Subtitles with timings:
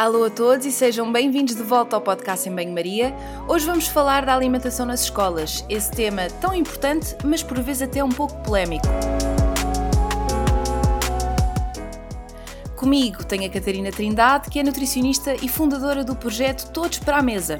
[0.00, 3.14] Alô a todos e sejam bem-vindos de volta ao podcast em Banho-Maria.
[3.46, 8.02] Hoje vamos falar da alimentação nas escolas, esse tema tão importante, mas por vezes até
[8.02, 8.86] um pouco polémico.
[12.74, 17.22] Comigo tenho a Catarina Trindade, que é nutricionista e fundadora do projeto Todos para a
[17.22, 17.58] Mesa.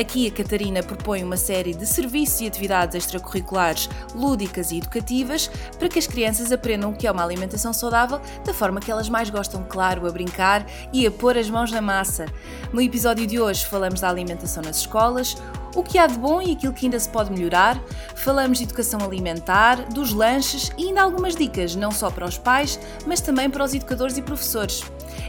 [0.00, 5.90] Aqui a Catarina propõe uma série de serviços e atividades extracurriculares lúdicas e educativas para
[5.90, 9.28] que as crianças aprendam o que é uma alimentação saudável da forma que elas mais
[9.28, 12.24] gostam, claro, a brincar e a pôr as mãos na massa.
[12.72, 15.36] No episódio de hoje falamos da alimentação nas escolas,
[15.76, 17.78] o que há de bom e aquilo que ainda se pode melhorar,
[18.16, 22.80] falamos de educação alimentar, dos lanches e ainda algumas dicas, não só para os pais,
[23.06, 24.82] mas também para os educadores e professores.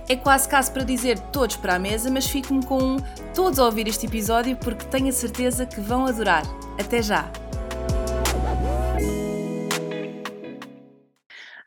[0.08, 2.98] É quase caso para dizer todos para a mesa, mas fico-me com um
[3.34, 6.44] todos a ouvir este episódio porque tenho a certeza que vão adorar.
[6.80, 7.30] Até já!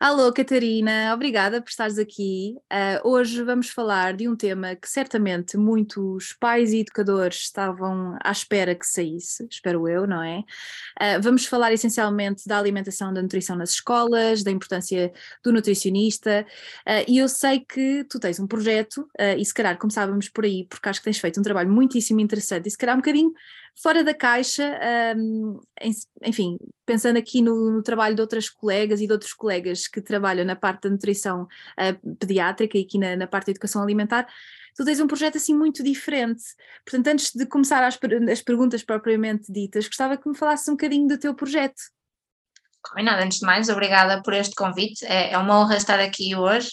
[0.05, 2.55] Alô, Catarina, obrigada por estares aqui.
[2.71, 8.31] Uh, hoje vamos falar de um tema que certamente muitos pais e educadores estavam à
[8.31, 10.41] espera que saísse, espero eu, não é?
[10.41, 15.11] Uh, vamos falar essencialmente da alimentação, da nutrição nas escolas, da importância
[15.43, 16.45] do nutricionista,
[16.87, 19.09] uh, e eu sei que tu tens um projeto,
[19.39, 22.67] e se calhar começávamos por aí, porque acho que tens feito um trabalho muitíssimo interessante,
[22.67, 23.33] e se calhar um bocadinho
[23.81, 24.79] fora da caixa,
[25.17, 25.61] um,
[26.23, 30.45] enfim, pensando aqui no, no, trabalho de outras colegas e de outros colegas que trabalham
[30.45, 34.27] na parte da nutrição uh, pediátrica e aqui na, na, parte da educação alimentar,
[34.77, 36.43] tu tens um projeto assim muito diferente.
[36.85, 37.99] Portanto, antes de começar as,
[38.31, 41.83] as perguntas propriamente ditas, gostava que me falasses um bocadinho do teu projeto.
[42.83, 45.05] Combinado, antes de mais, obrigada por este convite.
[45.07, 46.71] É, é uma honra estar aqui hoje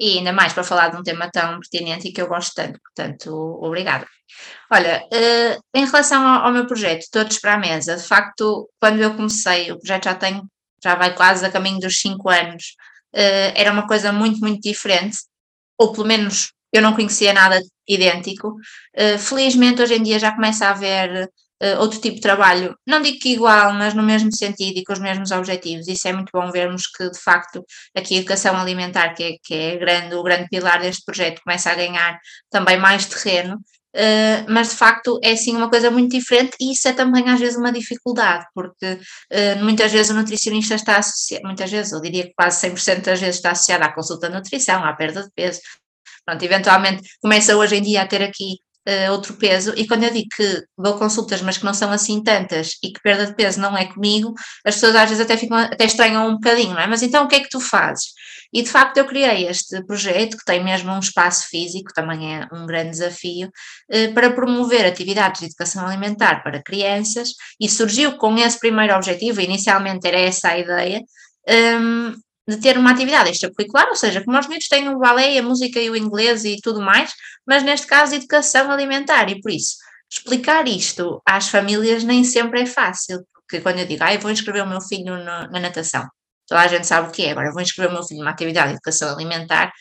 [0.00, 2.80] e ainda mais para falar de um tema tão pertinente e que eu gosto tanto,
[2.80, 4.06] portanto, obrigada.
[4.72, 9.14] Olha, uh, em relação ao, meu projeto, Todos para a Mesa, de facto, quando eu
[9.14, 10.42] comecei, o projeto já tem,
[10.82, 12.76] já vai quase a caminho dos cinco anos,
[13.14, 15.18] uh, era uma coisa muito, muito diferente,
[15.78, 18.54] ou pelo menos eu não conhecia nada idêntico.
[18.96, 21.28] Uh, felizmente, hoje em dia já começa a haver
[21.62, 24.92] uh, outro tipo de trabalho, não digo que igual, mas no mesmo sentido e com
[24.92, 25.88] os mesmos objetivos.
[25.88, 27.64] Isso é muito bom vermos que, de facto,
[27.96, 31.70] aqui a educação alimentar, que é, que é grande, o grande pilar deste projeto, começa
[31.70, 32.18] a ganhar
[32.50, 33.60] também mais terreno.
[33.92, 37.40] Uh, mas de facto é sim uma coisa muito diferente e isso é também às
[37.40, 42.22] vezes uma dificuldade, porque uh, muitas vezes o nutricionista está associado, muitas vezes, eu diria
[42.22, 45.60] que quase 100% das vezes está associado à consulta de nutrição, à perda de peso.
[46.24, 48.58] Pronto, eventualmente começa hoje em dia a ter aqui
[48.90, 52.22] uh, outro peso, e quando eu digo que dou consultas, mas que não são assim
[52.22, 54.34] tantas e que perda de peso não é comigo,
[54.64, 56.86] as pessoas às vezes até, ficam, até estranham um bocadinho, não é?
[56.86, 58.06] Mas então o que é que tu fazes?
[58.52, 62.48] E de facto eu criei este projeto, que tem mesmo um espaço físico, também é
[62.52, 67.30] um grande desafio, uh, para promover atividades de educação alimentar para crianças,
[67.60, 71.02] e surgiu com esse primeiro objetivo, inicialmente era essa a ideia,
[71.80, 72.14] um,
[72.50, 75.80] de ter uma atividade extracurricular, ou seja, como os miúdos têm o balé, a música
[75.80, 77.12] e o inglês e tudo mais,
[77.46, 79.76] mas neste caso educação alimentar, e por isso
[80.12, 84.30] explicar isto às famílias nem sempre é fácil, porque quando eu digo, ah, eu vou
[84.30, 86.06] inscrever o meu filho no, na natação,
[86.48, 88.68] toda a gente sabe o que é, agora vou inscrever o meu filho numa atividade
[88.68, 89.72] de educação alimentar,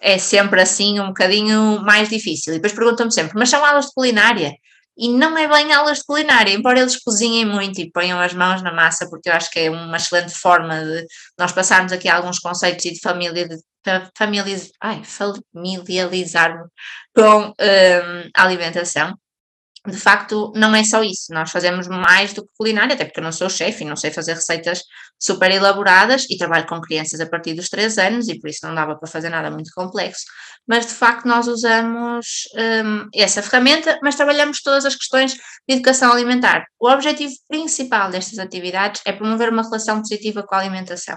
[0.00, 2.52] é sempre assim um bocadinho mais difícil.
[2.52, 4.52] E depois perguntam-me sempre, mas são aulas de culinária?
[4.98, 8.62] E não é bem aulas de culinária, embora eles cozinhem muito e ponham as mãos
[8.62, 11.06] na massa, porque eu acho que é uma excelente forma de
[11.38, 13.56] nós passarmos aqui alguns conceitos e de família, de
[14.16, 16.64] familiarizar, ai, familiarizar
[17.14, 17.54] com
[18.36, 19.14] a alimentação
[19.86, 21.32] de facto, não é só isso.
[21.32, 24.10] Nós fazemos mais do que culinária, até porque eu não sou chefe e não sei
[24.10, 24.82] fazer receitas
[25.18, 28.74] super elaboradas e trabalho com crianças a partir dos 3 anos e por isso não
[28.74, 30.24] dava para fazer nada muito complexo.
[30.66, 32.26] Mas de facto, nós usamos
[32.84, 36.64] um, essa ferramenta, mas trabalhamos todas as questões de educação alimentar.
[36.80, 41.16] O objetivo principal destas atividades é promover uma relação positiva com a alimentação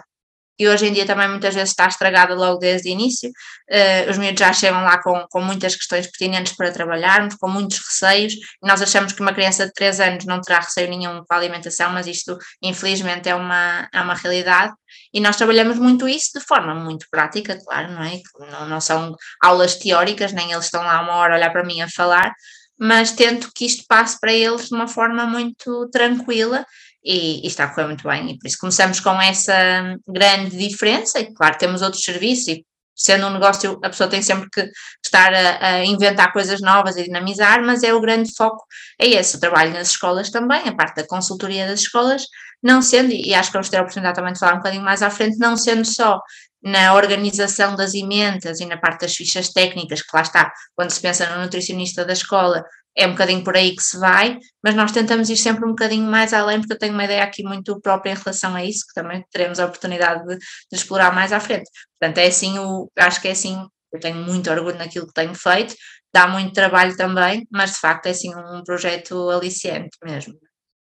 [0.60, 3.30] e hoje em dia também muitas vezes está estragada logo desde o início.
[3.70, 7.78] Uh, os miúdos já chegam lá com, com muitas questões pertinentes para trabalharmos, com muitos
[7.78, 8.34] receios.
[8.62, 11.90] Nós achamos que uma criança de 3 anos não terá receio nenhum com a alimentação,
[11.92, 14.74] mas isto infelizmente é uma, é uma realidade.
[15.14, 18.20] E nós trabalhamos muito isso de forma muito prática, claro, não é?
[18.52, 21.82] Não, não são aulas teóricas, nem eles estão lá uma hora a olhar para mim
[21.82, 22.34] a falar,
[22.78, 26.66] mas tento que isto passe para eles de uma forma muito tranquila
[27.04, 28.32] e, e, está a correr muito bem.
[28.32, 31.20] E por isso começamos com essa grande diferença.
[31.20, 32.66] E claro, temos outros serviços, e
[33.00, 34.70] sendo um negócio, a pessoa tem sempre que
[35.04, 38.66] estar a, a, inventar coisas novas e dinamizar, mas é o grande foco,
[39.00, 42.26] é esse, o trabalho nas escolas também, a parte da consultoria das escolas,
[42.62, 45.02] não sendo, e acho que vamos ter a oportunidade também de falar um bocadinho mais
[45.02, 46.20] à frente, não sendo só
[46.62, 51.00] na organização das emendas e na parte das fichas técnicas, que lá está, quando se
[51.00, 54.92] pensa no nutricionista da escola, é um bocadinho por aí que se vai, mas nós
[54.92, 58.12] tentamos ir sempre um bocadinho mais além, porque eu tenho uma ideia aqui muito própria
[58.12, 61.70] em relação a isso, que também teremos a oportunidade de, de explorar mais à frente.
[62.00, 65.34] Portanto, é assim, o, acho que é assim eu tenho muito orgulho naquilo que tenho
[65.34, 65.76] feito,
[66.14, 70.38] dá muito trabalho também, mas de facto é assim um projeto aliciante mesmo.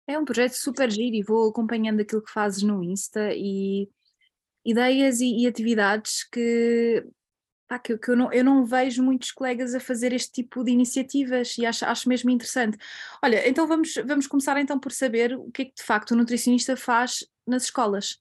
[0.08, 3.88] É um projeto super giro e vou acompanhando aquilo que fazes no Insta e
[4.66, 7.06] ideias e, e atividades que,
[7.70, 10.72] pá, que, que eu, não, eu não vejo muitos colegas a fazer este tipo de
[10.72, 12.78] iniciativas e acho, acho mesmo interessante.
[13.24, 16.16] Olha, então vamos, vamos começar então por saber o que é que de facto o
[16.16, 18.18] nutricionista faz nas escolas.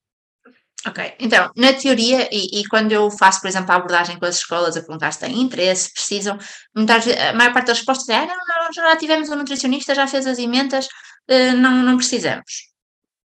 [0.87, 4.37] Ok, então, na teoria, e, e, quando eu faço, por exemplo, a abordagem com as
[4.37, 6.39] escolas a perguntar se têm interesse, precisam,
[6.75, 10.07] muitas, a maior parte das respostas é: ah, não, não, já tivemos um nutricionista, já
[10.07, 12.69] fez as emendas, uh, não, não precisamos.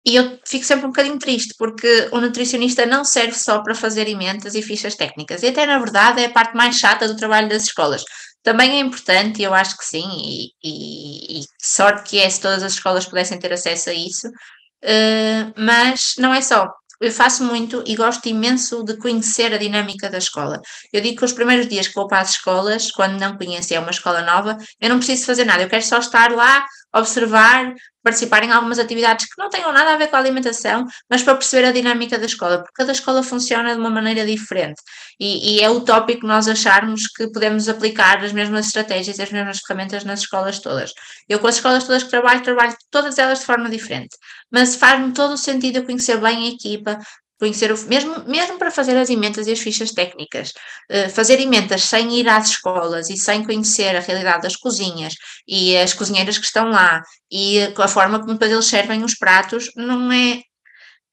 [0.06, 4.06] E eu fico sempre um bocadinho triste, porque o nutricionista não serve só para fazer
[4.08, 7.48] emendas e fichas técnicas, e até na verdade é a parte mais chata do trabalho
[7.48, 8.04] das escolas.
[8.42, 12.62] Também é importante, eu acho que sim, e, e, e sorte que é se todas
[12.62, 16.68] as escolas pudessem ter acesso a isso, uh, mas não é só
[17.00, 20.60] eu faço muito e gosto imenso de conhecer a dinâmica da escola.
[20.92, 23.78] Eu digo que os primeiros dias que vou para as escolas, quando não conheço é
[23.78, 26.64] uma escola nova, eu não preciso fazer nada, eu quero só estar lá,
[26.94, 27.74] observar,
[28.04, 31.34] participar em algumas atividades que não tenham nada a ver com a alimentação, mas para
[31.34, 34.80] perceber a dinâmica da escola, porque cada escola funciona de uma maneira diferente
[35.18, 40.04] e, e é utópico nós acharmos que podemos aplicar as mesmas estratégias as mesmas ferramentas
[40.04, 40.92] nas escolas todas.
[41.28, 44.16] Eu com as escolas todas que trabalho, trabalho todas elas de forma diferente,
[44.50, 46.98] mas faz-me todo o sentido eu conhecer bem a equipa,
[47.38, 50.52] conhecer o, mesmo, mesmo para fazer as emendas e as fichas técnicas,
[50.90, 55.14] uh, fazer emendas sem ir às escolas e sem conhecer a realidade das cozinhas
[55.46, 59.70] e as cozinheiras que estão lá e a forma como depois eles servem os pratos,
[59.76, 60.40] não é,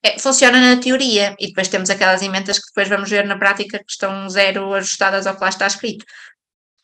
[0.04, 3.78] é, funciona na teoria e depois temos aquelas emendas que depois vamos ver na prática
[3.78, 6.04] que estão zero ajustadas ao que lá está escrito.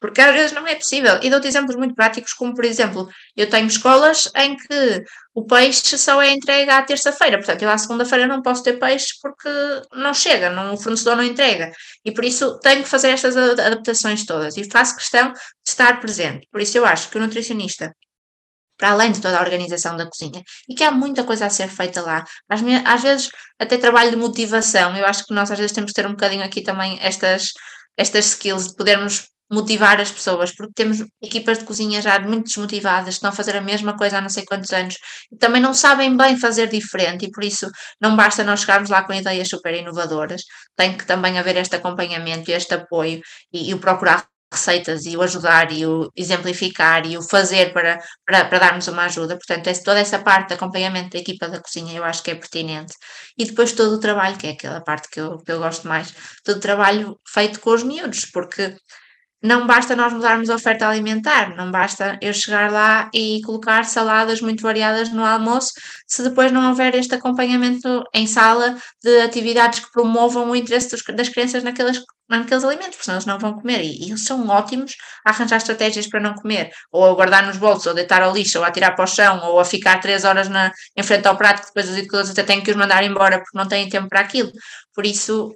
[0.00, 1.18] Porque às vezes não é possível.
[1.22, 5.04] E dou-te exemplos muito práticos, como por exemplo, eu tenho escolas em que
[5.34, 9.14] o peixe só é entregue à terça-feira, portanto, eu à segunda-feira não posso ter peixe
[9.22, 9.48] porque
[9.92, 11.72] não chega, não, o fornecedor não entrega.
[12.04, 16.46] E por isso tenho que fazer estas adaptações todas e faço questão de estar presente.
[16.50, 17.92] Por isso eu acho que o nutricionista
[18.78, 21.68] para além de toda a organização da cozinha, e que há muita coisa a ser
[21.68, 22.24] feita lá.
[22.48, 23.28] Às, às, vezes,
[23.58, 26.44] até trabalho de motivação, eu acho que nós às vezes temos que ter um bocadinho
[26.44, 27.52] aqui também estas,
[27.96, 33.14] estas skills de podermos motivar as pessoas, porque temos equipas de cozinha já muito desmotivadas,
[33.14, 34.96] estão a fazer a mesma coisa há não sei quantos anos,
[35.32, 39.02] e também não sabem bem fazer diferente, e por isso não basta nós chegarmos lá
[39.02, 40.42] com ideias super inovadoras,
[40.76, 43.20] tem que também haver este acompanhamento, este apoio
[43.52, 47.98] e, e o procurar receitas e o ajudar e o exemplificar e o fazer para,
[48.26, 49.36] para, para darmos uma ajuda.
[49.36, 52.94] Portanto, toda essa parte de acompanhamento da equipa da cozinha eu acho que é pertinente.
[53.36, 56.14] E depois todo o trabalho, que é aquela parte que eu, que eu gosto mais,
[56.44, 58.74] todo o trabalho feito com os miúdos, porque
[59.42, 64.40] não basta nós mudarmos a oferta alimentar, não basta eu chegar lá e colocar saladas
[64.40, 65.72] muito variadas no almoço,
[66.06, 71.04] se depois não houver este acompanhamento em sala de atividades que promovam o interesse dos,
[71.16, 73.80] das crianças naqueles, naqueles alimentos, porque senão eles não vão comer.
[73.84, 77.86] E, eles são ótimos a arranjar estratégias para não comer, ou a guardar nos bolsos,
[77.86, 80.48] ou deitar ao lixo, ou a tirar para o chão, ou a ficar três horas
[80.48, 83.38] na, em frente ao prato, que depois os educadores até têm que os mandar embora
[83.38, 84.50] porque não têm tempo para aquilo.
[84.94, 85.54] Por isso,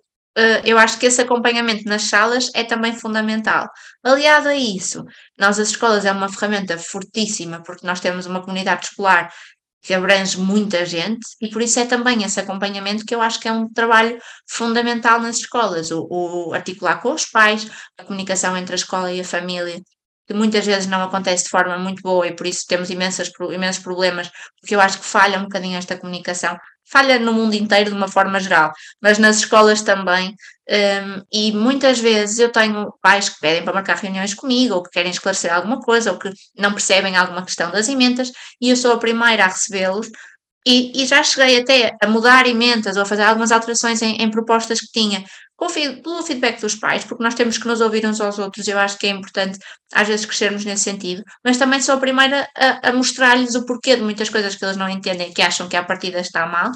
[0.64, 3.68] eu acho que esse acompanhamento nas salas é também fundamental.
[4.02, 5.04] Aliado a isso,
[5.38, 9.30] nós as escolas é uma ferramenta fortíssima, porque nós temos uma comunidade escolar
[9.82, 13.48] que abrange muita gente, e por isso é também esse acompanhamento que eu acho que
[13.48, 14.16] é um trabalho
[14.48, 19.20] fundamental nas escolas, o, o articular com os pais, a comunicação entre a escola e
[19.20, 19.82] a família,
[20.26, 23.82] que muitas vezes não acontece de forma muito boa e por isso temos imensas, imensos
[23.82, 26.56] problemas, porque eu acho que falha um bocadinho esta comunicação
[26.92, 30.36] falha no mundo inteiro de uma forma geral, mas nas escolas também.
[30.68, 34.90] Um, e muitas vezes eu tenho pais que pedem para marcar reuniões comigo, ou que
[34.90, 38.30] querem esclarecer alguma coisa, ou que não percebem alguma questão das emendas,
[38.60, 40.08] e eu sou a primeira a recebê-los.
[40.66, 44.30] E, e, já cheguei até a mudar emendas ou a fazer algumas alterações em, em
[44.30, 45.24] propostas que tinha,
[46.02, 48.98] pelo feedback dos pais, porque nós temos que nos ouvir uns aos outros, eu acho
[48.98, 49.58] que é importante
[49.92, 53.96] às vezes crescermos nesse sentido, mas também sou a primeira a, a mostrar-lhes o porquê
[53.96, 56.72] de muitas coisas que eles não entendem, que acham que a partida está mal,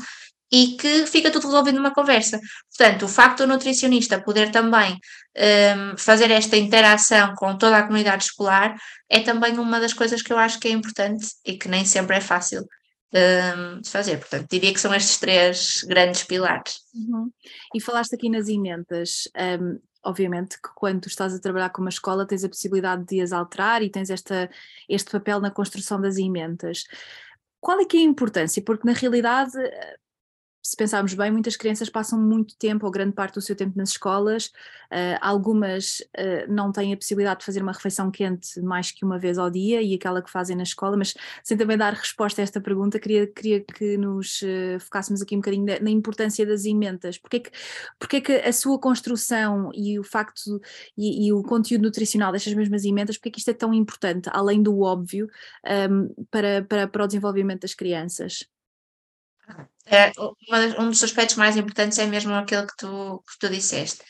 [0.52, 2.38] e que fica tudo resolvido numa conversa.
[2.76, 4.96] Portanto, o facto do nutricionista poder também
[5.36, 8.76] um, fazer esta interação com toda a comunidade escolar
[9.10, 12.16] é também uma das coisas que eu acho que é importante e que nem sempre
[12.16, 12.64] é fácil
[13.12, 14.18] um, de fazer.
[14.18, 16.80] Portanto, diria que são estes três grandes pilares.
[16.94, 17.30] Uhum.
[17.74, 19.28] E falaste aqui nas emendas.
[19.60, 23.32] Um, obviamente que quando estás a trabalhar com uma escola tens a possibilidade de as
[23.32, 24.48] alterar e tens esta,
[24.88, 26.84] este papel na construção das emendas.
[27.60, 28.62] Qual é que é a importância?
[28.62, 29.52] Porque na realidade
[30.66, 33.90] se pensarmos bem, muitas crianças passam muito tempo, ou grande parte do seu tempo nas
[33.90, 39.04] escolas, uh, algumas uh, não têm a possibilidade de fazer uma refeição quente mais que
[39.04, 42.40] uma vez ao dia e aquela que fazem na escola, mas sem também dar resposta
[42.40, 46.44] a esta pergunta, queria, queria que nos uh, focássemos aqui um bocadinho na, na importância
[46.44, 47.16] das emendas.
[47.16, 47.50] Porquê que,
[47.96, 50.60] porquê que a sua construção e o facto
[50.98, 54.60] e, e o conteúdo nutricional destas mesmas emendas, porquê que isto é tão importante, além
[54.60, 55.28] do óbvio,
[55.90, 58.55] um, para, para, para o desenvolvimento das crianças?
[59.86, 60.12] É,
[60.78, 64.02] um dos aspectos mais importantes é mesmo aquele que tu, que tu disseste.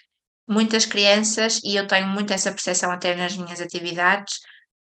[0.48, 4.38] Muitas crianças, e eu tenho muito essa percepção até nas minhas atividades,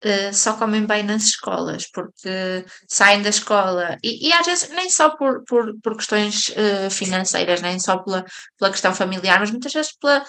[0.04, 4.88] uh, só comem bem nas escolas, porque saem da escola, e, e às vezes nem
[4.88, 8.24] só por, por, por questões uh, financeiras, nem só pela,
[8.58, 10.24] pela questão familiar, mas muitas vezes pela,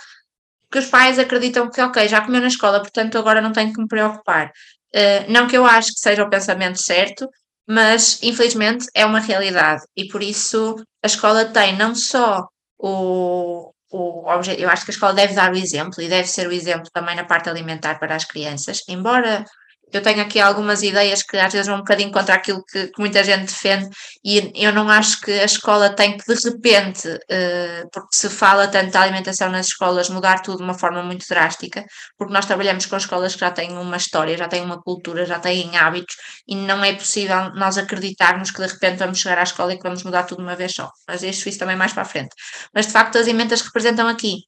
[0.71, 3.81] que os pais acreditam que, ok, já comeu na escola, portanto agora não tenho que
[3.81, 4.51] me preocupar.
[4.93, 7.29] Uh, não que eu acho que seja o pensamento certo,
[7.69, 9.83] mas infelizmente é uma realidade.
[9.95, 12.47] E por isso a escola tem não só
[12.79, 16.47] o, o objetivo, eu acho que a escola deve dar o exemplo e deve ser
[16.47, 19.45] o exemplo também na parte alimentar para as crianças, embora
[19.91, 22.99] eu tenho aqui algumas ideias que às vezes vão um bocadinho contra aquilo que, que
[22.99, 23.89] muita gente defende,
[24.23, 28.67] e eu não acho que a escola tem que, de repente, uh, porque se fala
[28.67, 31.83] tanto da alimentação nas escolas, mudar tudo de uma forma muito drástica,
[32.17, 35.39] porque nós trabalhamos com escolas que já têm uma história, já têm uma cultura, já
[35.39, 36.15] têm hábitos,
[36.47, 39.83] e não é possível nós acreditarmos que de repente vamos chegar à escola e que
[39.83, 40.89] vamos mudar tudo de uma vez só.
[41.07, 42.35] Mas deixo isso também mais para a frente.
[42.73, 44.43] Mas de facto, as emendas representam aqui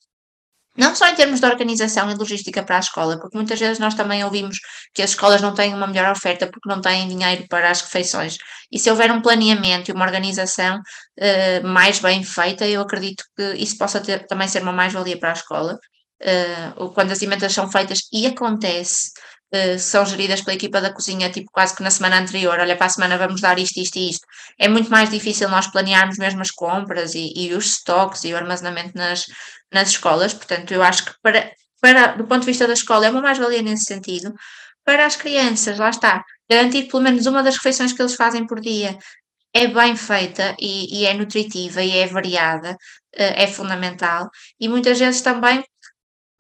[0.78, 3.94] não só em termos de organização e logística para a escola, porque muitas vezes nós
[3.94, 4.58] também ouvimos
[4.94, 8.38] que as escolas não têm uma melhor oferta porque não têm dinheiro para as refeições.
[8.72, 13.44] E se houver um planeamento e uma organização uh, mais bem feita, eu acredito que
[13.56, 15.78] isso possa ter, também ser uma mais-valia para a escola.
[16.22, 19.12] Uh, quando as emendas são feitas, e acontece,
[19.78, 22.90] são geridas pela equipa da cozinha, tipo quase que na semana anterior, olha, para a
[22.90, 24.26] semana vamos dar isto, isto e isto.
[24.58, 28.38] É muito mais difícil nós planearmos mesmo as compras e, e os estoques e o
[28.38, 29.26] armazenamento nas,
[29.72, 33.10] nas escolas, portanto, eu acho que para, para, do ponto de vista da escola é
[33.10, 34.34] uma mais-valia nesse sentido.
[34.86, 38.60] Para as crianças, lá está, garantir pelo menos uma das refeições que eles fazem por
[38.60, 38.98] dia
[39.54, 42.78] é bem feita e, e é nutritiva e é variada,
[43.14, 44.30] eh, é fundamental.
[44.60, 45.64] E muitas vezes também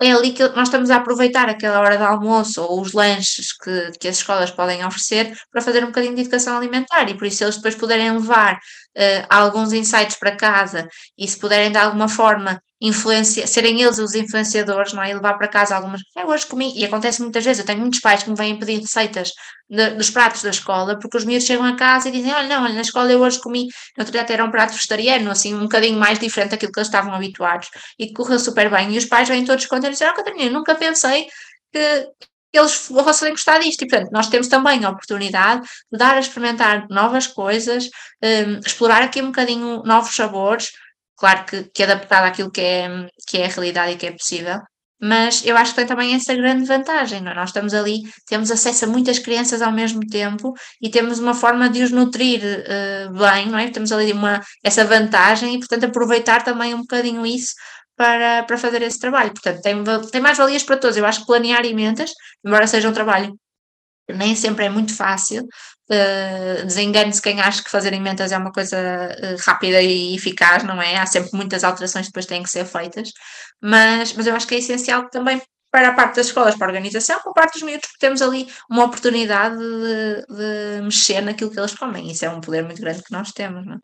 [0.01, 3.91] é ali que nós estamos a aproveitar aquela hora de almoço ou os lanches que,
[4.00, 7.43] que as escolas podem oferecer para fazer um bocadinho de educação alimentar e por isso
[7.43, 8.60] eles depois puderem levar
[8.98, 14.15] uh, alguns insights para casa e se puderem de alguma forma influencia, serem eles os
[14.15, 15.12] influenciadores, não é?
[15.12, 16.01] E levar para casa algumas.
[16.17, 18.79] Eu hoje comi, e acontece muitas vezes, eu tenho muitos pais que me vêm pedir
[18.79, 19.31] receitas
[19.69, 22.63] de, dos pratos da escola, porque os miúdos chegam a casa e dizem: Olha, não,
[22.63, 23.67] olha, na escola eu hoje comi,
[23.98, 26.88] no outro dia era um prato vegetariano, assim, um bocadinho mais diferente daquilo que eles
[26.88, 27.69] estavam habituados,
[28.00, 28.93] e correu super bem.
[28.93, 31.27] E os pais vêm todos contentes e dizem: Oh, Catarina, nunca pensei
[31.71, 32.07] que
[32.53, 33.84] eles fossem gostar disto.
[33.84, 37.89] E, portanto, nós temos também a oportunidade de dar a experimentar novas coisas,
[38.24, 40.72] um, explorar aqui um bocadinho novos sabores,
[41.15, 44.60] claro que, que adaptado àquilo que é, que é a realidade e que é possível,
[45.03, 47.31] mas eu acho que tem também essa grande vantagem, não?
[47.31, 47.36] É?
[47.36, 51.67] nós estamos ali, temos acesso a muitas crianças ao mesmo tempo e temos uma forma
[51.70, 53.67] de os nutrir uh, bem, não é?
[53.70, 57.55] Temos ali uma, essa vantagem e, portanto, aproveitar também um bocadinho isso
[58.01, 59.31] para, para fazer esse trabalho.
[59.31, 60.98] Portanto, tem, tem mais valias para todos.
[60.98, 62.12] Eu acho que planear emendas,
[62.43, 63.38] embora seja um trabalho
[64.10, 65.48] nem sempre é muito fácil,
[65.91, 70.81] Uh, Desengane-se quem acha que fazer emendas é uma coisa uh, rápida e eficaz, não
[70.81, 70.98] é?
[70.98, 73.12] Há sempre muitas alterações que depois têm que ser feitas,
[73.62, 76.70] mas, mas eu acho que é essencial também para a parte das escolas, para a
[76.70, 81.51] organização, para a parte dos miúdos, porque temos ali uma oportunidade de, de mexer naquilo
[81.51, 82.10] que eles comem.
[82.10, 83.77] Isso é um poder muito grande que nós temos, não é?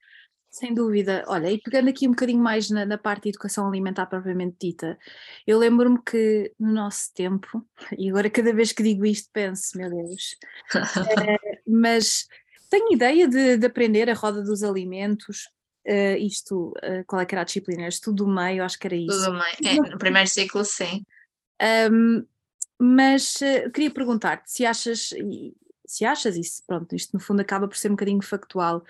[0.57, 1.23] Sem dúvida.
[1.27, 4.97] Olha, e pegando aqui um bocadinho mais na, na parte de educação alimentar propriamente dita,
[5.45, 7.63] eu lembro-me que no nosso tempo,
[7.95, 10.35] e agora cada vez que digo isto penso, meu Deus,
[10.73, 12.25] é, mas
[12.71, 15.47] tenho ideia de, de, aprender a roda dos alimentos,
[15.87, 17.87] uh, isto, uh, qual é que era a disciplina?
[17.87, 19.25] Estudo do meio, acho que era isso.
[19.25, 21.05] Tudo meio, é, no primeiro ciclo sim.
[21.91, 22.25] Um,
[22.79, 25.13] mas uh, queria perguntar-te se achas,
[25.85, 28.83] se achas isso, pronto, isto no fundo acaba por ser um bocadinho factual,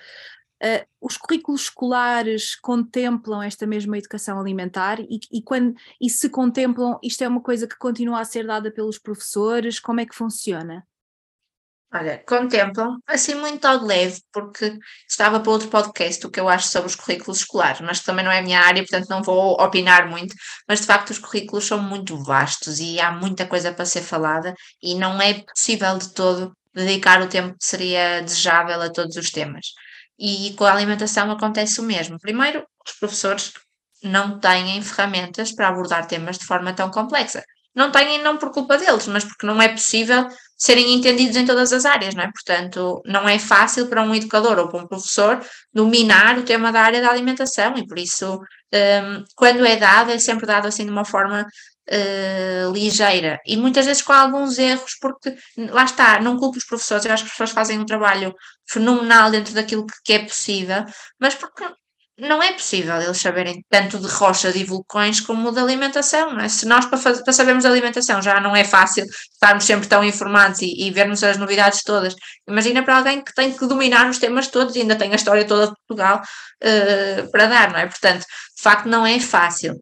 [0.64, 7.00] Uh, os currículos escolares contemplam esta mesma educação alimentar e, e, quando, e se contemplam,
[7.04, 9.80] isto é uma coisa que continua a ser dada pelos professores?
[9.80, 10.84] Como é que funciona?
[11.94, 16.68] Olha, contemplam, assim muito ao leve, porque estava para outro podcast o que eu acho
[16.68, 20.10] sobre os currículos escolares, mas também não é a minha área, portanto não vou opinar
[20.10, 20.36] muito,
[20.68, 24.54] mas de facto os currículos são muito vastos e há muita coisa para ser falada
[24.82, 29.32] e não é possível de todo dedicar o tempo que seria desejável a todos os
[29.32, 29.68] temas.
[30.20, 32.20] E com a alimentação acontece o mesmo.
[32.20, 33.54] Primeiro, os professores
[34.04, 37.44] não têm ferramentas para abordar temas de forma tão complexa.
[37.76, 41.72] não têm não por culpa deles, mas porque não é possível serem entendidos em todas
[41.72, 42.32] as áreas, não é?
[42.32, 45.40] Portanto, não é fácil para um educador ou para um professor
[45.72, 48.40] dominar o tema da área da alimentação e por isso,
[48.74, 51.46] um, quando é dado, é sempre dado assim de uma forma
[51.90, 57.06] uh, ligeira e muitas vezes com alguns erros, porque lá está, não culpo os professores,
[57.06, 58.34] eu acho que os professores fazem um trabalho
[58.68, 60.84] fenomenal dentro daquilo que, que é possível,
[61.20, 61.64] mas porque
[62.20, 66.50] não é possível eles saberem tanto de rochas e vulcões como de alimentação, não é?
[66.50, 70.62] Se nós, para, fazer, para sabermos alimentação, já não é fácil estarmos sempre tão informados
[70.64, 72.16] e, e, vermos as novidades todas,
[72.48, 75.46] imagina para alguém que tem que dominar os temas todos e ainda tem a história
[75.46, 76.22] toda de Portugal
[76.64, 77.86] uh, para dar, não é?
[77.86, 79.80] Portanto, de facto, não é fácil.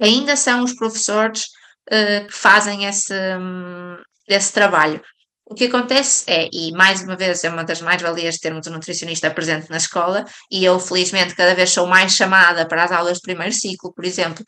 [0.00, 1.44] Ainda são os professores
[1.90, 3.96] uh, que fazem esse, um,
[4.28, 5.00] esse trabalho.
[5.44, 8.72] O que acontece é, e mais uma vez é uma das mais-valias de termos um
[8.72, 13.18] nutricionista presente na escola, e eu felizmente cada vez sou mais chamada para as aulas
[13.18, 14.42] de primeiro ciclo, por exemplo,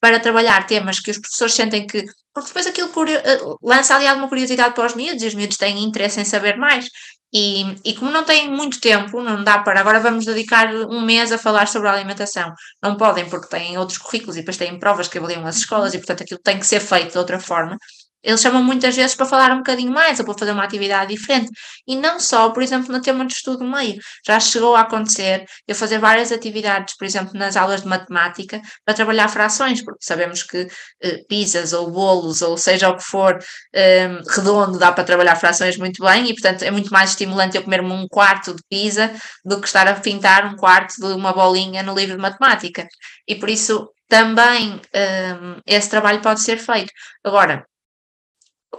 [0.00, 2.04] para trabalhar temas que os professores sentem que.
[2.32, 5.82] Porque depois aquilo eh, lança ali alguma curiosidade para os miúdos e os miúdos têm
[5.82, 6.88] interesse em saber mais.
[7.32, 11.30] E, e como não têm muito tempo, não dá para agora vamos dedicar um mês
[11.30, 12.52] a falar sobre a alimentação.
[12.82, 15.98] Não podem, porque têm outros currículos e depois têm provas que avaliam as escolas e,
[15.98, 17.78] portanto, aquilo tem que ser feito de outra forma
[18.22, 21.50] eles chamam muitas vezes para falar um bocadinho mais ou para fazer uma atividade diferente.
[21.86, 23.98] E não só, por exemplo, no tema de estudo meio.
[24.26, 28.94] Já chegou a acontecer eu fazer várias atividades, por exemplo, nas aulas de matemática, para
[28.94, 30.68] trabalhar frações, porque sabemos que
[31.02, 33.38] eh, pizzas ou bolos, ou seja o que for,
[33.74, 37.62] eh, redondo, dá para trabalhar frações muito bem e, portanto, é muito mais estimulante eu
[37.62, 39.10] comer-me um quarto de pizza
[39.44, 42.86] do que estar a pintar um quarto de uma bolinha no livro de matemática.
[43.26, 45.36] E por isso também eh,
[45.66, 46.92] esse trabalho pode ser feito.
[47.24, 47.64] Agora,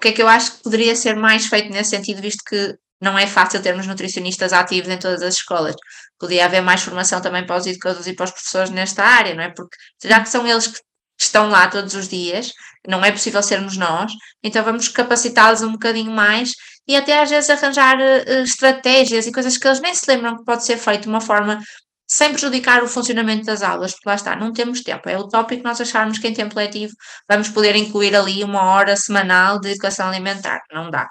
[0.02, 3.18] que é que eu acho que poderia ser mais feito nesse sentido, visto que não
[3.18, 5.76] é fácil termos nutricionistas ativos em todas as escolas.
[6.20, 9.44] Podia haver mais formação também para os educadores e para os professores nesta área, não
[9.44, 9.50] é?
[9.50, 10.80] Porque já que são eles que
[11.20, 12.52] estão lá todos os dias,
[12.88, 14.12] não é possível sermos nós,
[14.44, 16.52] então vamos capacitá-los um bocadinho mais
[16.88, 20.46] e até às vezes arranjar uh, estratégias e coisas que eles nem se lembram que
[20.46, 21.60] pode ser feito de uma forma
[22.12, 25.08] sem prejudicar o funcionamento das aulas, porque lá está, não temos tempo.
[25.08, 26.94] É utópico nós acharmos que em tempo letivo
[27.28, 30.60] vamos poder incluir ali uma hora semanal de educação alimentar.
[30.74, 31.10] Não dá.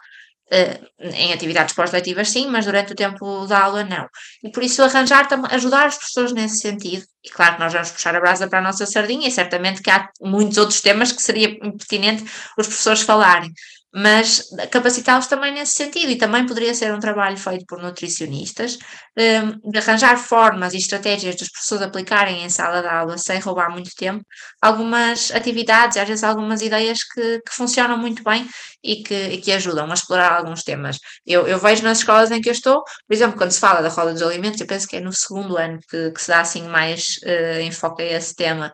[0.52, 4.06] Uh, em atividades pós-letivas sim, mas durante o tempo da aula não.
[4.44, 7.02] E por isso arranjar, ajudar os professores nesse sentido.
[7.24, 9.88] E claro que nós vamos puxar a brasa para a nossa sardinha e certamente que
[9.90, 12.24] há muitos outros temas que seria pertinente
[12.58, 13.50] os professores falarem
[13.92, 18.78] mas capacitá-los também nesse sentido, e também poderia ser um trabalho feito por nutricionistas,
[19.18, 23.70] um, de arranjar formas e estratégias dos professores aplicarem em sala de aula sem roubar
[23.70, 24.24] muito tempo,
[24.62, 28.48] algumas atividades, às vezes algumas ideias que, que funcionam muito bem
[28.82, 30.98] e que, e que ajudam a explorar alguns temas.
[31.26, 33.88] Eu, eu, vejo nas escolas em que eu estou, por exemplo, quando se fala da
[33.88, 36.62] roda dos alimentos, eu penso que é no segundo ano que, que se dá assim
[36.68, 38.72] mais uh, enfoque a esse tema,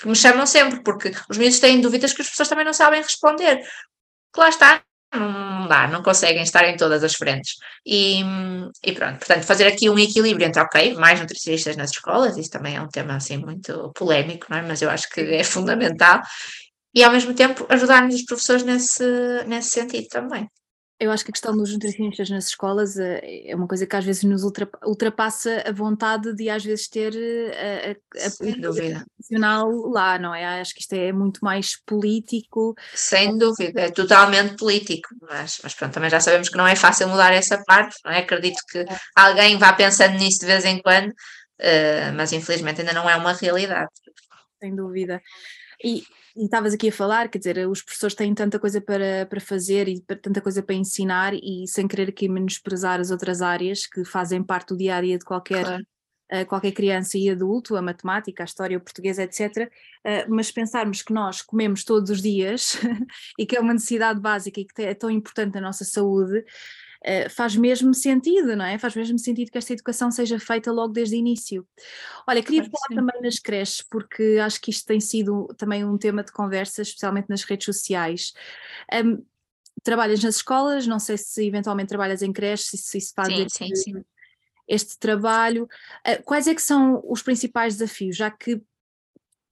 [0.00, 3.02] que me chamam sempre, porque os miúdos têm dúvidas que as pessoas também não sabem
[3.02, 3.60] responder
[4.34, 4.82] que lá está,
[5.14, 7.54] não dá, não conseguem estar em todas as frentes.
[7.86, 8.22] E,
[8.84, 12.76] e, pronto, portanto, fazer aqui um equilíbrio entre, ok, mais nutricionistas nas escolas, isso também
[12.76, 14.62] é um tema assim muito polémico, não é?
[14.62, 16.20] mas eu acho que é fundamental,
[16.94, 19.04] e ao mesmo tempo ajudar-nos os professores nesse,
[19.46, 20.48] nesse sentido também.
[20.98, 24.04] Eu acho que a questão dos nutricionistas nas escolas eh, é uma coisa que às
[24.04, 30.18] vezes nos ultrapassa a vontade de às vezes ter eh, a, a, política nacional lá,
[30.20, 30.60] não é?
[30.60, 32.74] Acho que isto é muito mais político.
[32.94, 37.08] Sem dúvida, é totalmente político, mas, mas pronto, também já sabemos que não é fácil
[37.08, 38.18] mudar essa parte, não é?
[38.18, 38.86] Acredito que é.
[39.16, 43.32] alguém vá pensando nisso de vez em quando, uh, mas infelizmente ainda não é uma
[43.32, 43.90] realidade.
[44.60, 45.20] Sem dúvida.
[45.82, 46.04] E,
[46.36, 49.86] e estavas aqui a falar, quer dizer, os professores têm tanta coisa para, para fazer
[49.86, 54.42] e tanta coisa para ensinar, e sem querer aqui menosprezar as outras áreas que fazem
[54.42, 55.86] parte do dia a dia de qualquer, claro.
[56.32, 59.70] uh, qualquer criança e adulto, a matemática, a história, o português, etc.
[60.04, 62.78] Uh, mas pensarmos que nós comemos todos os dias
[63.38, 66.44] e que é uma necessidade básica e que é tão importante na nossa saúde,
[67.06, 68.78] eh, faz mesmo sentido, não é?
[68.78, 71.68] Faz mesmo sentido que esta educação seja feita logo desde o início.
[72.26, 72.94] Olha, queria falar sim.
[72.94, 77.28] também nas creches, porque acho que isto tem sido também um tema de conversa, especialmente
[77.28, 78.32] nas redes sociais.
[79.04, 79.22] Um,
[79.82, 83.48] trabalhas nas escolas, não sei se eventualmente trabalhas em creches, se, se isso faz sim,
[83.50, 84.04] sim, sim.
[84.66, 85.68] este trabalho.
[86.08, 88.62] Uh, quais é que são os principais desafios, já que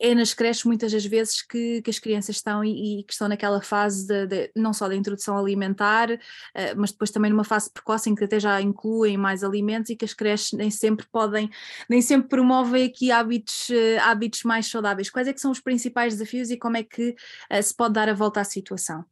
[0.02, 3.28] é nas creches muitas das vezes que, que as crianças estão e, e, que estão
[3.28, 6.18] naquela fase de, de, não só da introdução alimentar, uh,
[6.76, 10.04] mas depois também numa fase precoce em que até já incluem mais alimentos e que
[10.04, 11.48] as creches nem sempre podem,
[11.88, 15.08] nem sempre promovem aqui hábitos, uh, hábitos mais saudáveis.
[15.08, 18.08] Quais é que são os principais desafios e como é que uh, se pode dar
[18.08, 19.04] a volta à situação?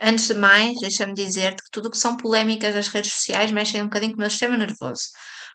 [0.00, 3.82] Antes de mais, deixa-me dizer-te que tudo o que são polémicas das redes sociais mexem
[3.82, 5.10] um bocadinho com o meu sistema nervoso.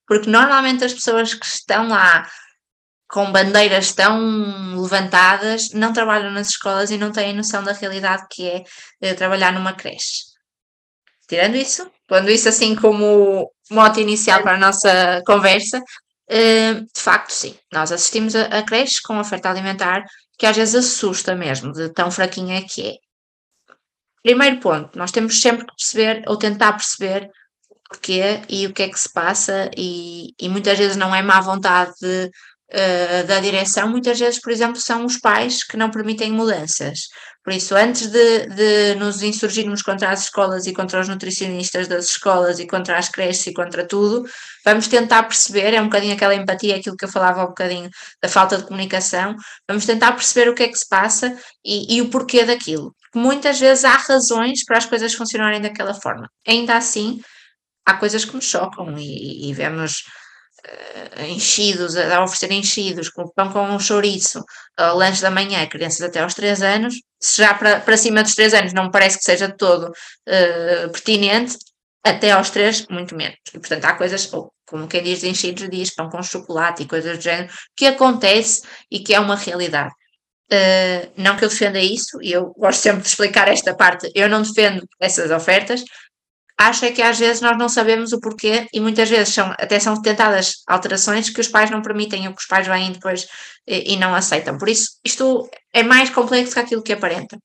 [0.05, 2.27] Porque normalmente as pessoas que estão lá
[3.11, 8.47] com bandeiras tão levantadas não trabalham nas escolas e não têm noção da realidade que
[8.47, 8.63] é
[9.11, 10.31] uh, trabalhar numa creche.
[11.27, 17.31] Tirando isso, pondo isso assim como mote inicial para a nossa conversa, uh, de facto,
[17.31, 20.05] sim, nós assistimos a, a creches com oferta alimentar
[20.39, 22.93] que às vezes assusta mesmo, de tão fraquinha que é.
[24.23, 27.29] Primeiro ponto, nós temos sempre que perceber ou tentar perceber
[27.69, 31.21] o porquê e o que é que se passa, e, e muitas vezes não é
[31.21, 32.31] má vontade de,
[32.71, 37.07] uh, da direção, muitas vezes, por exemplo, são os pais que não permitem mudanças.
[37.43, 42.05] Por isso, antes de, de, nos insurgirmos contra as escolas e contra os nutricionistas das
[42.05, 44.23] escolas e contra as creches e contra tudo,
[44.63, 47.89] vamos tentar perceber, é um bocadinho aquela empatia, aquilo que eu falava um bocadinho
[48.21, 49.35] da falta de comunicação,
[49.67, 52.95] vamos tentar perceber o que é que se passa e, e o porquê daquilo.
[53.13, 56.29] Muitas vezes há razões para as coisas funcionarem daquela forma.
[56.47, 57.21] Ainda assim,
[57.85, 60.03] há coisas que nos chocam e, e vemos
[61.27, 64.39] enchidos, a oferecer enchidos, com pão com um chouriço,
[64.79, 68.35] uh, lanche da manhã, crianças até aos 3 anos, se já para, para cima dos
[68.35, 71.57] 3 anos não me parece que seja todo uh, pertinente,
[72.03, 73.37] até aos 3, muito menos.
[73.53, 76.87] E, portanto, há coisas, ou como quem diz de enchidos, diz pão com chocolate e
[76.87, 79.93] coisas do género, que acontece e que é uma realidade.
[80.51, 84.27] Uh, não que eu defenda isso, e eu gosto sempre de explicar esta parte, eu
[84.27, 85.83] não defendo essas ofertas,
[86.67, 89.79] acho é que às vezes nós não sabemos o porquê e muitas vezes são, até
[89.79, 93.27] são tentadas alterações que os pais não permitem ou que os pais vêm depois
[93.67, 94.57] e, e não aceitam.
[94.57, 97.37] Por isso, isto é mais complexo que aquilo que aparenta.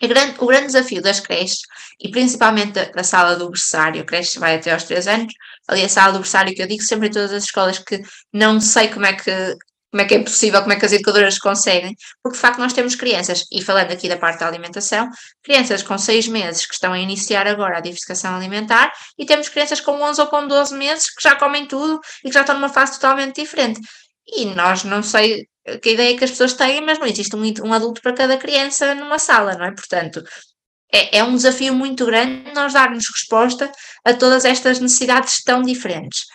[0.00, 1.60] Grande, o grande desafio das creches,
[1.98, 5.32] e principalmente da, sala do berçário, a creche vai até aos 3 anos,
[5.66, 8.60] ali a sala do berçário que eu digo sempre em todas as escolas que não
[8.60, 9.56] sei como é que
[9.90, 12.72] como é que é possível, como é que as educadoras conseguem, porque de facto nós
[12.72, 15.08] temos crianças, e falando aqui da parte da alimentação,
[15.42, 19.80] crianças com 6 meses que estão a iniciar agora a diversificação alimentar, e temos crianças
[19.80, 22.68] com 11 ou com 12 meses que já comem tudo e que já estão numa
[22.68, 23.80] fase totalmente diferente.
[24.26, 25.46] E nós não sei
[25.82, 28.94] que ideia que as pessoas têm, mas não existe um, um adulto para cada criança
[28.94, 29.72] numa sala, não é?
[29.72, 30.22] Portanto,
[30.92, 33.70] é, é um desafio muito grande nós darmos resposta
[34.04, 36.26] a todas estas necessidades tão diferentes.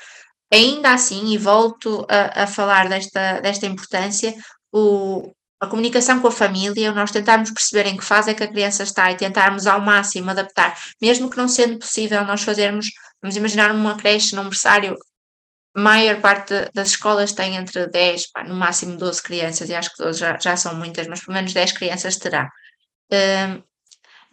[0.53, 4.35] Ainda assim, e volto a, a falar desta, desta importância,
[4.71, 8.47] o, a comunicação com a família, nós tentarmos perceber em que fase é que a
[8.47, 12.87] criança está e tentarmos ao máximo adaptar, mesmo que não sendo possível nós fazermos,
[13.21, 14.97] vamos imaginar uma creche num berçário,
[15.75, 19.91] a maior parte das escolas tem entre 10, pá, no máximo 12 crianças, e acho
[19.95, 22.49] que 12 já, já são muitas, mas pelo menos 10 crianças terá.
[23.11, 23.63] Um,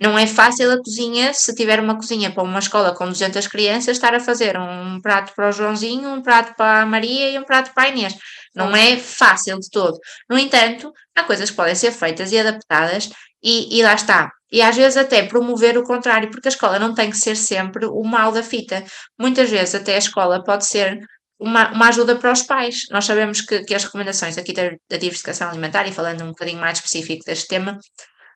[0.01, 3.97] não é fácil a cozinha, se tiver uma cozinha para uma escola com 200 crianças,
[3.97, 7.43] estar a fazer um prato para o Joãozinho, um prato para a Maria e um
[7.43, 8.15] prato para a Inês.
[8.55, 9.99] Não é fácil de todo.
[10.31, 13.11] No entanto, há coisas que podem ser feitas e adaptadas,
[13.43, 14.31] e, e lá está.
[14.51, 17.87] E às vezes até promover o contrário, porque a escola não tem que ser sempre
[17.87, 18.85] o mal da fita.
[19.19, 20.99] Muitas vezes até a escola pode ser
[21.39, 22.83] uma, uma ajuda para os pais.
[22.91, 26.61] Nós sabemos que, que as recomendações aqui da, da diversificação alimentar, e falando um bocadinho
[26.61, 27.79] mais específico deste tema,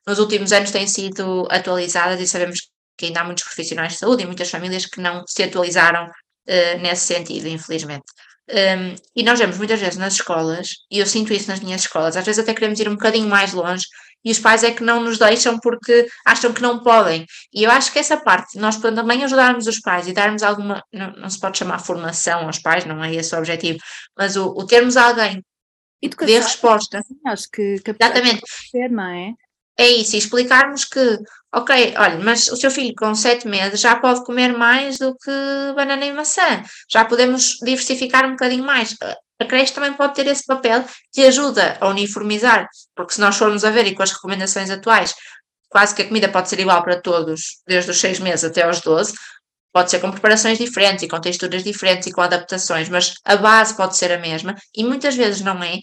[0.06, 2.60] nos últimos anos têm sido atualizadas e sabemos
[2.96, 6.78] que ainda há muitos profissionais de saúde e muitas famílias que não se atualizaram uh,
[6.80, 8.04] nesse sentido, infelizmente.
[8.50, 12.16] Um, e nós vemos muitas vezes nas escolas, e eu sinto isso nas minhas escolas,
[12.16, 13.84] às vezes até queremos ir um bocadinho mais longe,
[14.24, 17.26] e os pais é que não nos deixam porque acham que não podem.
[17.52, 21.12] E eu acho que essa parte, nós também ajudarmos os pais e darmos alguma, não,
[21.12, 23.78] não se pode chamar formação aos pais, não é esse o objetivo,
[24.16, 25.42] mas o, o termos alguém
[26.00, 27.00] que dê resposta.
[27.26, 28.42] Acho que, que Exatamente.
[28.70, 29.32] Ser, não é?
[29.78, 31.18] É isso, e explicarmos que,
[31.54, 35.30] ok, olha, mas o seu filho com sete meses já pode comer mais do que
[35.74, 38.94] banana e maçã, já podemos diversificar um bocadinho mais.
[39.40, 43.64] A creche também pode ter esse papel que ajuda a uniformizar, porque se nós formos
[43.64, 45.14] a ver e com as recomendações atuais,
[45.68, 48.80] quase que a comida pode ser igual para todos, desde os seis meses até aos
[48.80, 49.14] 12,
[49.72, 53.74] pode ser com preparações diferentes e com texturas diferentes e com adaptações, mas a base
[53.74, 55.78] pode ser a mesma e muitas vezes não é,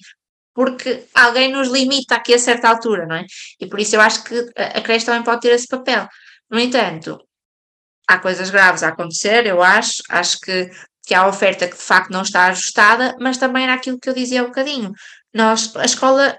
[0.60, 3.26] porque alguém nos limita aqui a certa altura, não é?
[3.62, 6.06] E por isso eu acho que a creche também pode ter esse papel.
[6.52, 7.18] No entanto,
[8.06, 10.70] há coisas graves a acontecer, eu acho, acho que,
[11.06, 14.14] que há oferta que de facto não está ajustada, mas também era aquilo que eu
[14.14, 14.92] dizia há um bocadinho.
[15.34, 16.38] Nós, a escola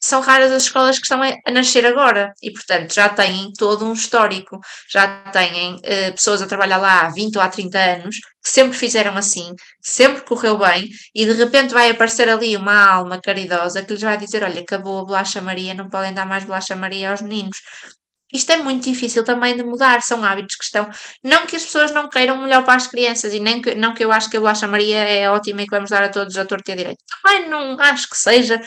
[0.00, 3.92] são raras as escolas que estão a, nascer agora e, portanto, já têm todo um
[3.92, 8.50] histórico, já têm uh, pessoas a trabalhar lá há 20 ou há 30 anos que
[8.50, 13.82] sempre fizeram assim, sempre correu bem e de repente vai aparecer ali uma alma caridosa
[13.82, 17.10] que lhes vai dizer: Olha, acabou a bolacha Maria, não podem dar mais bolacha Maria
[17.10, 17.58] aos meninos.
[18.32, 20.88] Isto é muito difícil também de mudar, são hábitos que estão.
[21.22, 24.02] Não que as pessoas não queiram melhor para as crianças e nem que, não que
[24.02, 26.44] eu acho que a bolacha Maria é ótima e que vamos dar a todos a
[26.46, 26.98] torta e a direito.
[27.22, 28.58] Também não acho que seja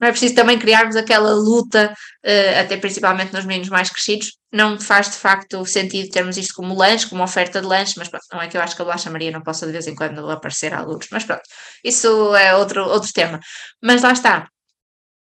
[0.00, 1.92] não é preciso também criarmos aquela luta,
[2.24, 6.74] uh, até principalmente nos meninos mais crescidos, não faz de facto sentido termos isto como
[6.74, 9.10] lanche, como oferta de lanche, mas pronto, não é que eu acho que a bolacha
[9.10, 11.42] Maria não possa de vez em quando aparecer a alguns, mas pronto,
[11.84, 13.38] isso é outro, outro tema.
[13.82, 14.48] Mas lá está,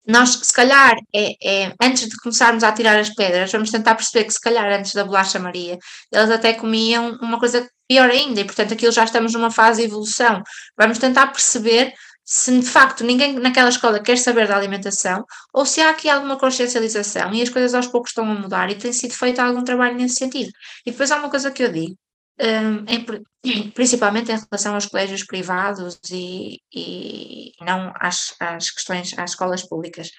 [0.06, 4.24] nós, se calhar, é, é, antes de começarmos a tirar as pedras, vamos tentar perceber
[4.24, 5.78] que, se calhar, antes da bolacha Maria,
[6.12, 9.86] eles até comiam uma coisa pior ainda, e portanto, aquilo já estamos numa fase de
[9.86, 10.42] evolução.
[10.76, 11.94] Vamos tentar perceber
[12.24, 16.38] se de facto ninguém naquela escola quer saber da alimentação ou se há aqui alguma
[16.38, 19.96] consciencialização e as coisas aos poucos estão a mudar e tem sido feito algum trabalho
[19.96, 20.50] nesse sentido.
[20.86, 21.94] E depois há uma coisa que eu digo,
[22.40, 29.30] um, em, principalmente em relação aos colégios privados e, e não às, às questões, às
[29.32, 30.10] escolas públicas.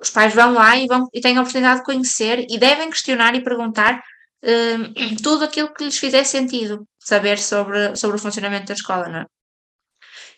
[0.00, 3.34] Os pais vão lá e, vão, e têm a oportunidade de conhecer e devem questionar
[3.34, 4.02] e perguntar
[4.42, 9.20] um, tudo aquilo que lhes fizer sentido saber sobre, sobre o funcionamento da escola, não
[9.20, 9.26] é?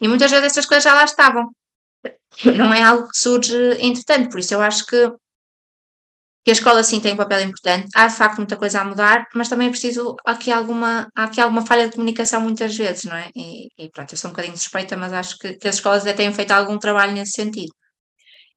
[0.02, 1.54] E muitas vezes essas coisas já lá estavam.
[2.44, 5.12] Não é algo que surge entretanto, por isso eu acho que
[6.44, 9.28] que a escola sim tem um papel importante, há de facto muita coisa a mudar,
[9.32, 13.14] mas também é preciso aqui alguma, há aqui alguma falha de comunicação muitas vezes, não
[13.14, 13.30] é?
[13.36, 16.14] E, e pronto, eu sou um bocadinho suspeita, mas acho que, que as escolas até
[16.14, 17.72] têm feito algum trabalho nesse sentido.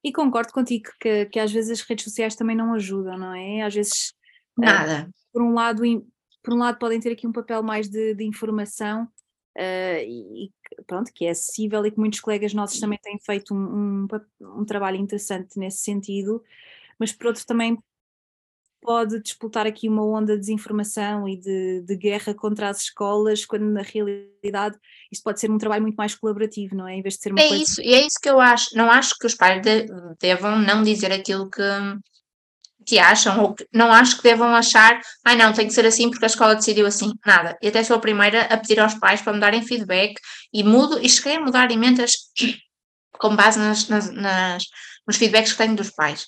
[0.02, 3.62] E concordo contigo que, que às vezes as redes sociais também não ajudam, não é?
[3.62, 4.12] Às vezes.
[4.60, 5.08] Eh, Nada.
[5.32, 5.82] por um lado,
[6.42, 9.06] por um lado podem ter aqui um papel mais de, de informação
[9.56, 10.52] uh, e
[10.86, 14.08] pronto, que é acessível e que muitos colegas nossos também têm feito um, um,
[14.60, 16.42] um trabalho interessante nesse sentido
[16.98, 17.78] mas por outro também
[18.80, 23.64] pode disputar aqui uma onda de desinformação e de, de, guerra contra as escolas, quando
[23.64, 24.78] na realidade
[25.10, 26.94] isto pode ser um trabalho muito mais colaborativo, não é?
[26.94, 27.62] Em vez de ser uma é coisa...
[27.64, 28.76] isso, e é isso que eu acho.
[28.76, 29.86] Não acho que os pais de,
[30.20, 31.62] devam não dizer aquilo que,
[32.86, 35.84] que acham, ou que, não acho que devam achar, ai ah, não, tem que ser
[35.84, 37.12] assim porque a escola decidiu assim.
[37.26, 37.58] Nada.
[37.60, 40.14] E até sou a primeira a pedir aos pais para me darem feedback
[40.52, 42.12] e mudo, e cheguei a mudar imentas
[43.18, 44.64] com base nas, nas, nas,
[45.06, 46.26] nos feedbacks que tenho dos pais.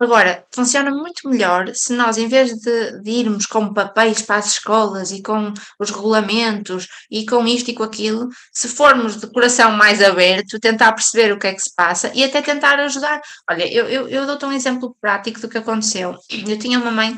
[0.00, 4.52] Agora, funciona muito melhor se nós, em vez de, de, irmos com papéis para as
[4.52, 9.72] escolas e com os regulamentos e com isto e com aquilo, se formos de coração
[9.72, 13.20] mais aberto, tentar perceber o que é que se passa e até tentar ajudar.
[13.48, 16.16] Olha, eu, eu, eu dou-te um exemplo prático do que aconteceu.
[16.30, 17.14] Eu tinha uma mãe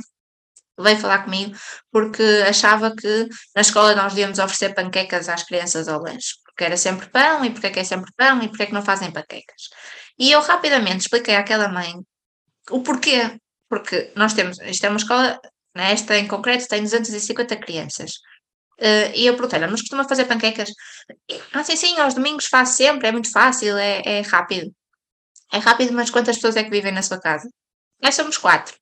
[0.81, 1.55] veio falar comigo
[1.93, 6.77] porque achava que na escola nós devíamos oferecer panquecas às crianças ao lanche, porque era
[6.77, 9.13] sempre pão e porque é que é sempre pão e porque é que não fazem
[9.13, 9.69] panquecas.
[10.19, 12.03] E eu rapidamente expliquei àquela mãe
[12.71, 13.37] o porquê?
[13.69, 15.41] Porque nós temos, isto é uma escola,
[15.75, 18.13] nesta em concreto tem 250 crianças.
[18.81, 20.71] Uh, e eu perguntei-lhe, mas costuma fazer panquecas?
[21.53, 24.73] Ah, sim, sim, aos domingos faz sempre, é muito fácil, é, é rápido.
[25.53, 27.49] É rápido, mas quantas pessoas é que vivem na sua casa?
[28.03, 28.75] Nós somos quatro.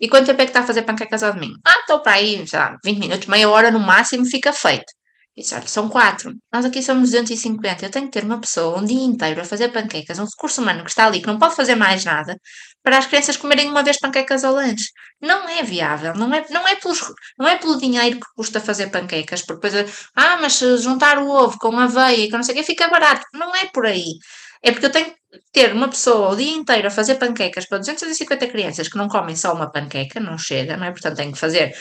[0.00, 1.58] E quanto tempo é que está a fazer panquecas ao domingo?
[1.64, 4.92] Ah, estou para aí, já, 20 minutos, meia hora no máximo, fica feito.
[5.36, 6.34] Disse, são quatro.
[6.52, 7.86] Nós aqui somos 250.
[7.86, 10.84] Eu tenho que ter uma pessoa um dia inteiro a fazer panquecas, um recurso humano
[10.84, 12.36] que está ali, que não pode fazer mais nada,
[12.82, 14.90] para as crianças comerem uma vez panquecas ao lanche.
[15.20, 16.14] Não é viável.
[16.14, 17.00] Não é, não é, pelos,
[17.38, 21.58] não é pelo dinheiro que custa fazer panquecas, porque depois, ah, mas juntar o ovo
[21.58, 23.24] com aveia e com não sei o que, fica barato.
[23.32, 24.14] Não é por aí.
[24.62, 25.16] É porque eu tenho que
[25.52, 29.34] ter uma pessoa o dia inteiro a fazer panquecas para 250 crianças que não comem
[29.36, 30.90] só uma panqueca, não chega, não é?
[30.90, 31.76] Portanto, tenho que fazer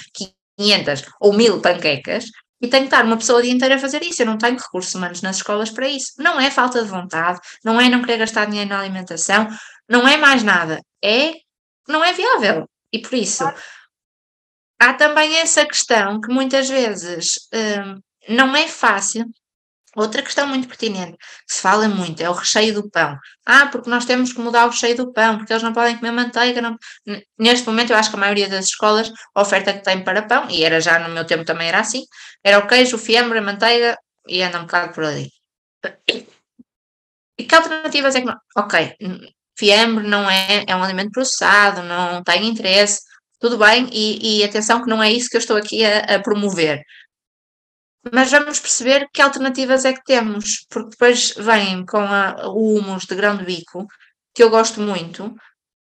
[0.58, 2.26] 500 ou 1000 panquecas
[2.62, 4.22] e tenho que estar uma pessoa o dia inteiro a fazer isso.
[4.22, 6.14] Eu não tenho recursos humanos nas escolas para isso.
[6.20, 9.48] Não é falta de vontade, não é não querer gastar dinheiro na alimentação,
[9.92, 10.82] não é mais nada.
[11.04, 11.34] É
[11.88, 12.70] não é viável.
[12.94, 13.44] E por isso
[14.80, 19.26] há também essa questão que muitas vezes hum, não é fácil
[19.96, 23.18] Outra questão muito pertinente, que se fala muito, é o recheio do pão.
[23.46, 26.12] Ah, porque nós temos que mudar o recheio do pão, porque eles não podem comer
[26.12, 26.62] manteiga.
[26.62, 26.78] Não...
[27.38, 30.50] Neste momento, eu acho que a maioria das escolas, a oferta que tem para pão,
[30.50, 32.06] e era já no meu tempo também era assim,
[32.42, 35.30] era o queijo, o fiambre, a manteiga, e anda um bocado por ali.
[37.38, 38.38] E que alternativas é que não...
[38.56, 38.96] Ok,
[39.62, 43.02] fiambre não é, é um alimento processado, não tem interesse,
[43.40, 46.20] tudo bem, e, e atenção que não é isso que eu estou aqui a, a
[46.20, 46.82] promover
[48.10, 53.06] mas vamos perceber que alternativas é que temos, porque depois vêm com a, o humus
[53.06, 53.86] de grão de bico,
[54.34, 55.36] que eu gosto muito,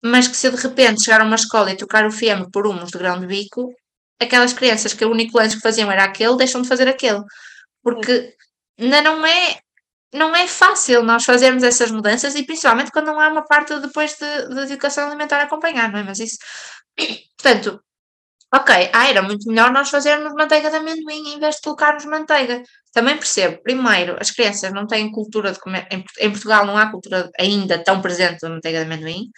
[0.04, 2.92] mas que se de repente chegar a uma escola e trocar o fiambre por humus
[2.92, 3.74] de grão de bico,
[4.20, 7.24] aquelas crianças que o único lanche que faziam era aquele, deixam de fazer aquele.
[7.82, 8.36] Porque
[8.78, 9.60] ainda não é,
[10.14, 14.16] não é fácil nós fazermos essas mudanças e principalmente quando não há uma parte depois
[14.18, 16.04] de, de educação alimentar a acompanhar, não é?
[16.04, 16.38] Mas isso,
[17.38, 17.82] portanto,
[18.52, 22.64] Ok, ah, era muito melhor nós fazermos manteiga de amendoim em vez de colocarmos manteiga.
[22.92, 26.90] Também percebo, primeiro, as crianças não têm cultura de comer, em, em Portugal não há
[26.90, 29.30] cultura ainda tão presente da manteiga de amendoim,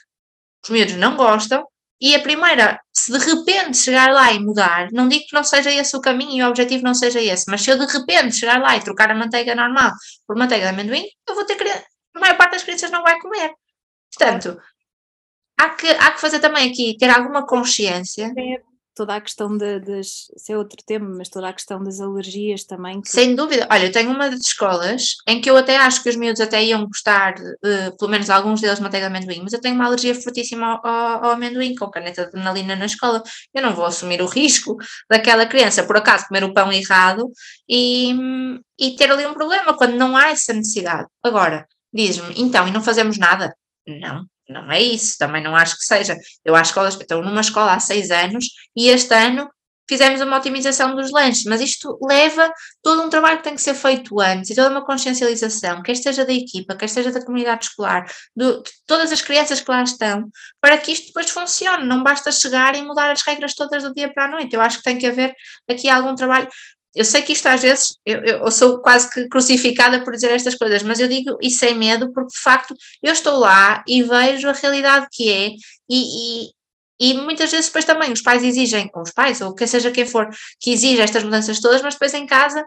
[0.64, 1.66] os miúdos não gostam,
[2.00, 5.72] e a primeira, se de repente chegar lá e mudar, não digo que não seja
[5.72, 8.62] esse o caminho e o objetivo não seja esse, mas se eu de repente chegar
[8.62, 9.92] lá e trocar a manteiga normal
[10.28, 11.64] por manteiga de amendoim, eu vou ter que.
[11.64, 13.52] A maior parte das crianças não vai comer.
[14.16, 14.60] Portanto,
[15.58, 18.32] há que, há que fazer também aqui, ter alguma consciência
[18.96, 20.28] toda a questão de, das.
[20.50, 23.02] É outro tema, mas toda a questão das alergias também.
[23.02, 23.10] Que...
[23.10, 23.68] Sem dúvida.
[23.72, 26.64] Olha, eu tenho uma das escolas em que eu até acho que os miúdos até
[26.64, 30.14] iam gostar, uh, pelo menos alguns deles, manteiga de amendoim, mas eu tenho uma alergia
[30.14, 33.24] fortíssima ao, ao, amendoim, com caneta de adrenalina na escola.
[33.54, 34.78] Eu não vou assumir o risco
[35.10, 37.30] daquela criança, por acaso, comer o pão errado
[37.70, 38.14] e,
[38.80, 41.08] e ter ali um problema, quando não há essa necessidade.
[41.24, 43.56] Agora, diz-me, então, e não fazemos nada?
[43.88, 46.16] Não, não é isso, também não acho que seja.
[46.44, 49.50] Eu acho que estou numa escola há seis anos e este ano
[49.92, 52.50] fizemos uma otimização dos lanches, mas isto leva
[52.82, 56.24] todo um trabalho que tem que ser feito antes e toda uma consciencialização, quer seja
[56.24, 60.30] da equipa, quer seja da comunidade escolar, de, de todas as crianças que lá estão,
[60.62, 61.86] para que isto depois funcione.
[61.86, 64.54] Não basta chegar e mudar as regras todas do dia para a noite.
[64.56, 65.34] Eu acho que tem que haver
[65.70, 66.48] aqui algum trabalho
[66.96, 70.56] eu sei que isto às vezes, eu, eu, sou quase que crucificada por dizer estas
[70.56, 74.50] coisas, mas eu digo e sem medo, porque de facto eu estou lá e vejo
[74.50, 75.52] a realidade que é,
[75.90, 76.52] e, e,
[77.00, 80.06] e muitas vezes depois também os pais exigem, ou os pais, ou quem seja quem
[80.06, 82.64] for, que exige estas mudanças todas, mas depois em casa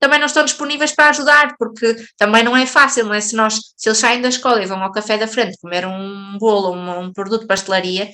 [0.00, 3.20] também não estão disponíveis para ajudar, porque também não é fácil, não é?
[3.20, 6.38] Se nós, se eles saem da escola e vão ao café da frente comer um
[6.38, 8.10] bolo, um, um produto de pastelaria,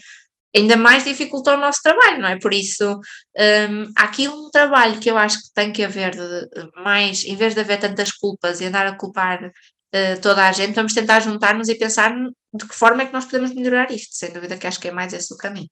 [0.54, 2.38] ainda mais dificulta o nosso trabalho, não é?
[2.38, 6.82] Por isso, um, há aqui um trabalho que eu acho que tem que haver de,
[6.82, 10.74] mais, em vez de haver tantas culpas e andar a culpar uh, toda a gente,
[10.74, 12.14] vamos tentar juntar-nos e pensar
[12.54, 14.14] de que forma é que nós podemos melhorar isto.
[14.14, 15.68] Sem dúvida que acho que é mais esse o caminho.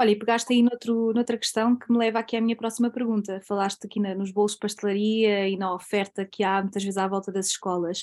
[0.00, 3.40] Olha, e pegaste aí noutro, noutra questão que me leva aqui à minha próxima pergunta.
[3.46, 7.06] Falaste aqui na, nos bolos de pastelaria e na oferta que há muitas vezes à
[7.06, 8.02] volta das escolas.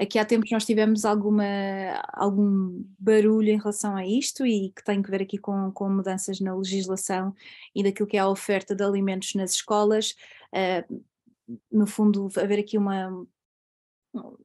[0.00, 1.44] Aqui há tempos nós tivemos alguma,
[2.14, 6.40] algum barulho em relação a isto e que tem que ver aqui com, com mudanças
[6.40, 7.34] na legislação
[7.74, 10.16] e daquilo que é a oferta de alimentos nas escolas.
[10.54, 11.02] Uh,
[11.70, 13.26] no fundo, haver aqui uma.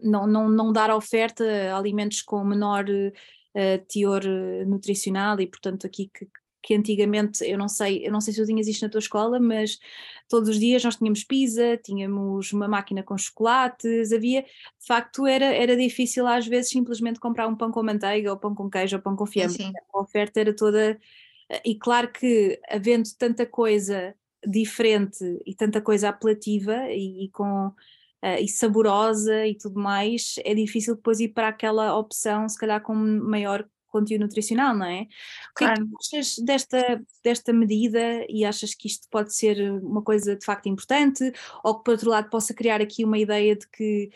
[0.01, 4.23] Não, não, não dar oferta a alimentos com menor uh, teor
[4.67, 6.27] nutricional e, portanto, aqui que,
[6.65, 9.39] que antigamente, eu não sei, eu não sei se tu tinhas isto na tua escola,
[9.39, 9.77] mas
[10.27, 15.45] todos os dias nós tínhamos pizza, tínhamos uma máquina com chocolates, havia, de facto era,
[15.45, 19.01] era difícil às vezes simplesmente comprar um pão com manteiga, ou pão com queijo, ou
[19.01, 20.99] pão com fiambre, a oferta era toda,
[21.63, 27.71] e claro que havendo tanta coisa diferente e tanta coisa apelativa e, e com...
[28.23, 32.81] Uh, e saborosa e tudo mais, é difícil depois ir para aquela opção, se calhar
[32.81, 33.63] com maior
[33.99, 35.07] conteúdo nutricional, não é?
[35.53, 35.83] Claro.
[35.83, 40.01] O que é que achas desta, desta medida e achas que isto pode ser uma
[40.01, 41.31] coisa de facto importante
[41.63, 44.09] ou que por outro lado possa criar aqui uma ideia de que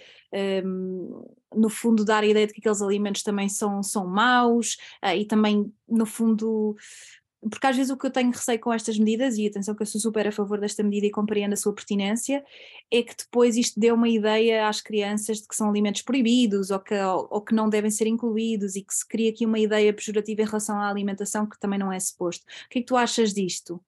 [0.64, 5.16] um, no fundo dar a ideia de que aqueles alimentos também são, são maus uh,
[5.16, 6.76] e também no fundo
[7.48, 9.86] porque às vezes o que eu tenho receio com estas medidas, e atenção que eu
[9.86, 12.44] sou super a favor desta medida e compreendo a sua pertinência,
[12.92, 16.80] é que depois isto dê uma ideia às crianças de que são alimentos proibidos ou
[16.80, 19.94] que, ou, ou que não devem ser incluídos e que se cria aqui uma ideia
[19.94, 22.44] pejorativa em relação à alimentação que também não é suposto.
[22.66, 23.82] O que é que tu achas disto?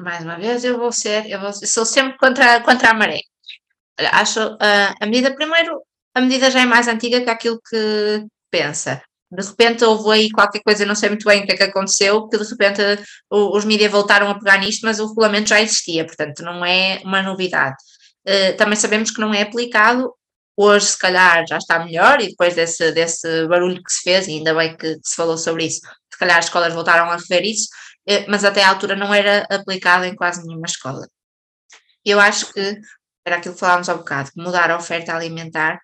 [0.00, 3.20] Mais uma vez, eu vou ser, eu, vou, eu sou sempre contra, contra a maré.
[4.12, 5.82] Acho uh, a medida, primeiro,
[6.14, 10.60] a medida já é mais antiga que aquilo que pensa de repente houve aí qualquer
[10.62, 12.82] coisa, não sei muito bem o que é que aconteceu, que de repente
[13.30, 17.22] os mídias voltaram a pegar nisto, mas o regulamento já existia, portanto não é uma
[17.22, 17.76] novidade.
[18.26, 20.12] Uh, também sabemos que não é aplicado,
[20.56, 24.32] hoje se calhar já está melhor, e depois desse, desse barulho que se fez, e
[24.32, 25.80] ainda bem que, se falou sobre isso,
[26.12, 27.68] se calhar as escolas voltaram a rever isso,
[28.08, 31.06] uh, mas até à altura não era aplicado em quase nenhuma escola.
[32.04, 32.80] Eu acho que,
[33.24, 35.78] era aquilo que falámos há bocado, mudar a oferta alimentar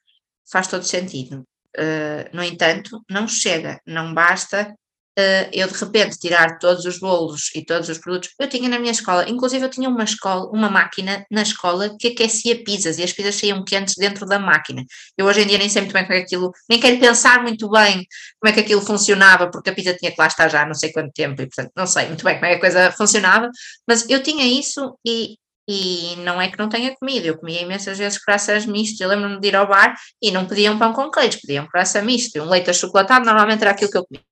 [0.51, 1.45] faz todo sentido.
[1.79, 4.75] Uh, no entanto, não chega, não basta
[5.19, 8.31] uh, eu de repente tirar todos os bolos e todos os produtos.
[8.39, 12.09] Eu tinha na minha escola, inclusive eu tinha uma escola, uma máquina na escola que
[12.09, 14.85] aquecia pizzas e as pizzas saíam quentes dentro da máquina.
[15.17, 17.43] Eu hoje em dia nem sei muito bem como é que aquilo, nem quero pensar
[17.43, 18.07] muito bem
[18.41, 20.93] como é que aquilo funcionava, porque a pizza tinha que lá estar já não sei
[20.93, 23.51] quanto tempo e portanto não sei muito bem como é que a coisa funcionava,
[23.89, 25.37] mas eu tinha isso e
[25.69, 29.41] e não é que não tenha comido, eu comia imensas vezes croissants mistos, eu lembro-me
[29.41, 32.71] de ir ao bar e não pediam pão com queijo, pediam croissant misto, um leite
[32.71, 34.23] achocolatado, normalmente era aquilo que eu comia.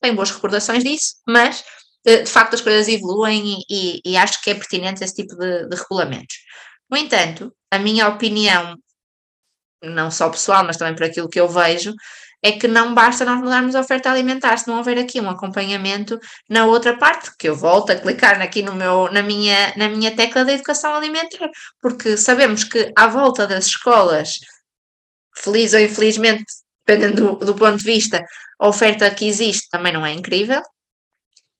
[0.00, 1.62] Tenho boas recordações disso, mas
[2.06, 5.36] eh, de facto as coisas evoluem e, e, e acho que é pertinente esse tipo
[5.36, 6.36] de, de regulamentos.
[6.90, 8.76] No entanto, a minha opinião,
[9.82, 11.94] não só pessoal, mas também por aquilo que eu vejo,
[12.42, 16.18] é que não basta nós mudarmos a oferta alimentar, se não houver aqui um acompanhamento
[16.48, 20.14] na outra parte, que eu volto a clicar aqui no meu, na, minha, na minha
[20.14, 21.48] tecla da educação alimentar,
[21.80, 24.40] porque sabemos que à volta das escolas,
[25.36, 26.44] feliz ou infelizmente,
[26.84, 28.24] dependendo do, do ponto de vista,
[28.58, 30.60] a oferta que existe também não é incrível.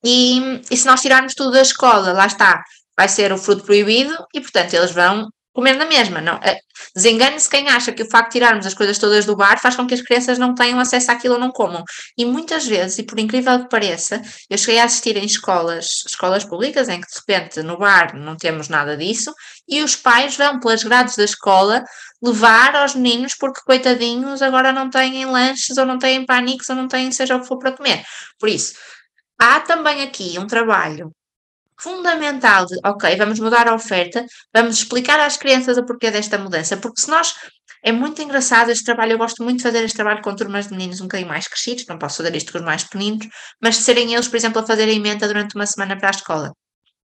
[0.03, 2.61] E, e se nós tirarmos tudo da escola, lá está,
[2.97, 6.19] vai ser o fruto proibido e, portanto, eles vão comer na mesma.
[6.19, 6.39] Não.
[6.43, 6.59] Eh,
[6.95, 9.85] desengane-se quem acha que o facto de tirarmos as coisas todas do bar faz com
[9.87, 11.83] que as crianças não tenham acesso àquilo ou não comam.
[12.17, 16.43] E muitas vezes, e por incrível que pareça, eu cheguei a assistir em escolas, escolas
[16.43, 19.33] públicas em que de repente no bar não temos nada disso
[19.67, 21.83] e os pais vão pelas grades da escola
[22.21, 26.87] levar aos meninos porque coitadinhos agora não têm lanches ou não têm pânicos ou não
[26.87, 28.03] têm seja o que for para comer.
[28.39, 28.73] Por isso,
[29.39, 31.11] há também aqui um trabalho
[31.83, 36.77] fundamental de, ok, vamos mudar a oferta, vamos explicar às crianças o porquê desta mudança,
[36.77, 37.35] porque se nós,
[37.83, 40.71] é muito engraçado este trabalho, eu gosto muito de fazer este trabalho com turmas de
[40.71, 43.27] meninos um bocadinho mais crescidos, não posso fazer isto com os mais pequeninos,
[43.61, 46.53] mas serem eles, por exemplo, a fazer a emenda durante uma semana para a escola.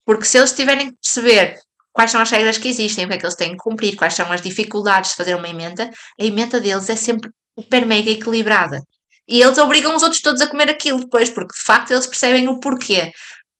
[0.05, 1.57] Porque se eles tiverem que perceber
[1.93, 4.13] quais são as regras que existem, o que é que eles têm que cumprir, quais
[4.13, 8.81] são as dificuldades de fazer uma emenda, a emenda deles é sempre super mega equilibrada.
[9.27, 12.47] E eles obrigam os outros todos a comer aquilo depois, porque de facto eles percebem
[12.49, 13.11] o porquê.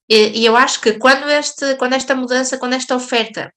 [0.09, 3.51] E, e eu acho que quando, este, quando esta mudança, quando esta oferta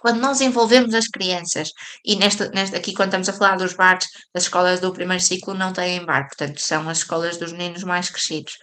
[0.00, 1.72] quando nós envolvemos as crianças,
[2.04, 5.54] e nesta, nesta, aqui quando estamos a falar dos bares, as escolas do primeiro ciclo
[5.54, 8.54] não têm bar, portanto são as escolas dos meninos mais crescidos.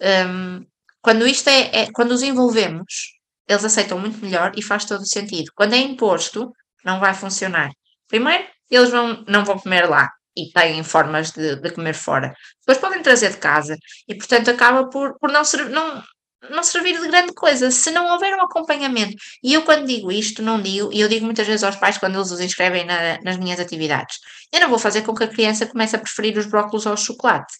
[0.00, 0.64] Um,
[1.00, 3.12] quando isto é, é, quando os envolvemos,
[3.48, 5.50] eles aceitam muito melhor e faz todo o sentido.
[5.54, 6.52] Quando é imposto,
[6.84, 7.70] não vai funcionar.
[8.08, 12.34] Primeiro, eles vão, não vão comer lá e têm formas de, de comer fora.
[12.60, 13.76] Depois podem trazer de casa
[14.08, 16.02] e, portanto, acaba por, por não, ser, não,
[16.50, 19.16] não servir de grande coisa se não houver um acompanhamento.
[19.42, 22.16] E eu, quando digo isto, não digo, e eu digo muitas vezes aos pais quando
[22.16, 24.18] eles os inscrevem na, nas minhas atividades:
[24.52, 27.54] eu não vou fazer com que a criança comece a preferir os brócolos ao chocolate.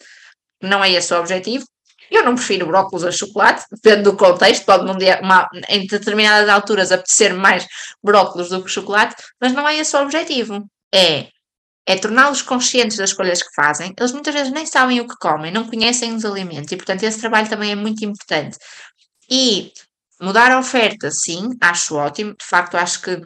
[0.63, 1.65] Não é esse o objetivo.
[2.11, 6.47] Eu não prefiro brócolos ao chocolate, depende do contexto, pode num dia, uma, em determinadas
[6.49, 7.67] alturas apetecer mais
[8.03, 10.63] brócolos do que chocolate, mas não é esse o objetivo.
[10.95, 11.29] É
[11.87, 13.93] é torná-los conscientes das escolhas que fazem.
[13.99, 17.21] Eles muitas vezes nem sabem o que comem, não conhecem os alimentos e, portanto, esse
[17.21, 18.57] trabalho também é muito importante.
[19.31, 19.73] E
[20.21, 22.35] mudar a oferta, sim, acho ótimo.
[22.39, 23.21] De facto, acho que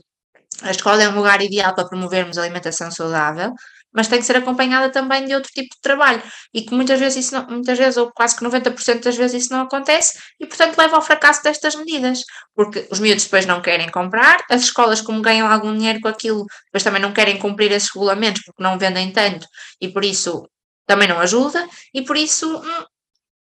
[0.62, 3.52] a escola é um lugar ideal para promovermos alimentação saudável,
[3.96, 6.22] mas tem que ser acompanhada também de outro tipo de trabalho
[6.52, 9.52] e que muitas vezes isso não, muitas vezes ou quase que 90% das vezes isso
[9.52, 12.22] não acontece e portanto leva ao fracasso destas medidas,
[12.54, 16.44] porque os miúdos depois não querem comprar, as escolas como ganham algum dinheiro com aquilo,
[16.66, 19.46] depois também não querem cumprir esses regulamentos porque não vendem tanto
[19.80, 20.46] e por isso
[20.86, 22.84] também não ajuda e por isso hum,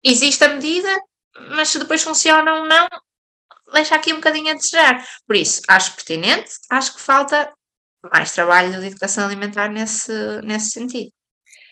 [0.04, 1.00] existe a medida,
[1.50, 2.86] mas se depois funciona ou não,
[3.72, 5.02] deixa aqui um bocadinho a desejar.
[5.26, 7.50] Por isso, acho pertinente, acho que falta
[8.10, 11.12] mais trabalho de educação alimentar nesse, nesse sentido.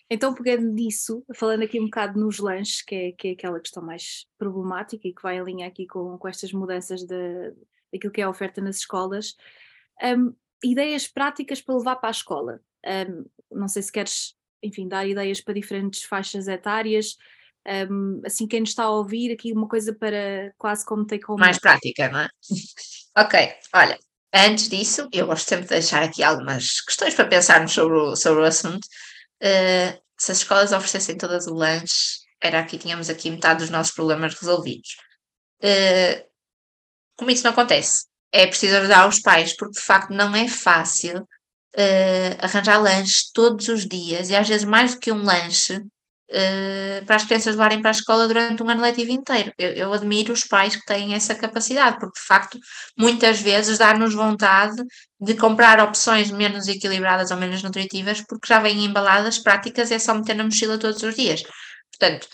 [0.09, 3.83] Então, pegando nisso, falando aqui um bocado nos lanches, que é, que é aquela questão
[3.83, 7.55] mais problemática e que vai em linha aqui com, com estas mudanças de,
[7.93, 9.37] daquilo que é a oferta nas escolas,
[10.03, 12.61] um, ideias práticas para levar para a escola.
[12.85, 17.17] Um, não sei se queres, enfim, dar ideias para diferentes faixas etárias,
[17.89, 21.41] um, assim, quem nos está a ouvir, aqui uma coisa para quase como take home.
[21.41, 22.29] Mais prática, não é?
[23.17, 23.99] ok, olha,
[24.33, 28.43] Antes disso, eu gosto sempre de deixar aqui algumas questões para pensarmos sobre o, sobre
[28.43, 28.85] o assunto.
[29.43, 33.93] Uh, se as escolas oferecessem todas o lanche, era aqui, tínhamos aqui metade dos nossos
[33.93, 34.97] problemas resolvidos.
[35.63, 36.25] Uh,
[37.17, 41.23] como isso não acontece, é preciso ajudar os pais, porque de facto não é fácil
[41.23, 45.83] uh, arranjar lanche todos os dias, e às vezes mais do que um lanche,
[46.31, 49.53] uh, para as crianças levarem para a escola durante um ano letivo inteiro.
[49.59, 52.59] Eu, eu, admiro os pais que têm essa capacidade, porque de facto
[52.97, 54.83] muitas vezes dá-nos vontade
[55.21, 60.15] de comprar opções menos equilibradas ou menos nutritivas, porque já vêm embaladas, práticas, é só
[60.15, 61.43] meter na mochila todos os dias.
[61.99, 62.29] Portanto,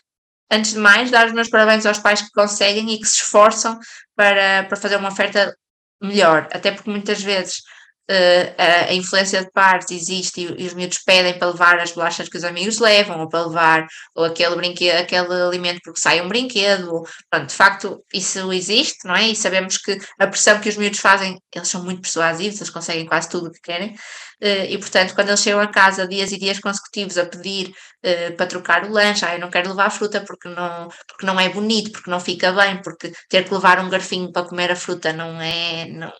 [0.51, 3.78] antes de mais, dar os meus parabéns aos pais que conseguem e que se esforçam
[4.14, 5.57] para, para fazer uma oferta
[6.01, 7.62] melhor, até porque muitas vezes
[8.09, 12.36] a, a, influência de pares existe e, os miúdos pedem para levar as bolachas que
[12.36, 17.02] os amigos levam, ou para levar ou aquele brinquedo, aquele alimento porque sai um brinquedo.
[17.30, 19.28] Pronto, de facto, isso existe, não é?
[19.28, 23.07] E sabemos que a pressão que os miúdos fazem, eles são muito persuasivos, eles conseguem
[23.07, 23.94] quase tudo o que querem.
[24.42, 27.68] Uh, e portanto, quando eles chegam a casa dias e dias consecutivos a pedir
[28.04, 31.40] uh, para trocar o lanche, ah, eu não quero levar fruta porque não, porque não
[31.40, 34.76] é bonito, porque não fica bem, porque ter que levar um garfinho para comer a
[34.76, 36.12] fruta não é, não,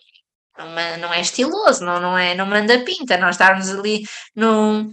[0.57, 4.03] não, não é estiloso, não, não, é, não manda pinta, nós estarmos ali
[4.35, 4.91] no,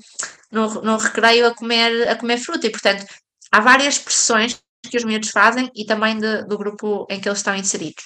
[0.50, 3.06] no, no recreio a comer, a comer fruta e, portanto,
[3.50, 4.60] há várias pressões
[4.90, 8.04] que os miúdos fazem e também de, do grupo em que eles estão inseridos.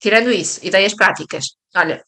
[0.00, 1.44] Tirando isso, ideias práticas.
[1.74, 2.04] Olha,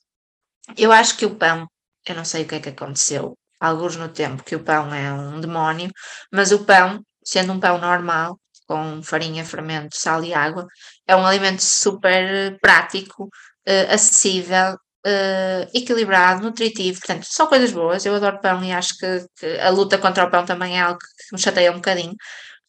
[0.77, 1.67] eu acho que o pão,
[2.07, 5.13] eu não sei o que é que aconteceu, alguns no tempo, que o pão é
[5.13, 5.91] um demónio,
[6.33, 10.67] mas o pão, sendo um pão normal, com farinha, fermento, sal e água,
[11.07, 13.29] é um alimento super prático,
[13.69, 14.75] uh, acessível,
[15.07, 18.05] uh, equilibrado, nutritivo, portanto, são coisas boas.
[18.05, 20.99] Eu adoro pão e acho que, que, a luta contra o pão também é algo
[20.99, 22.15] que me chateia um bocadinho.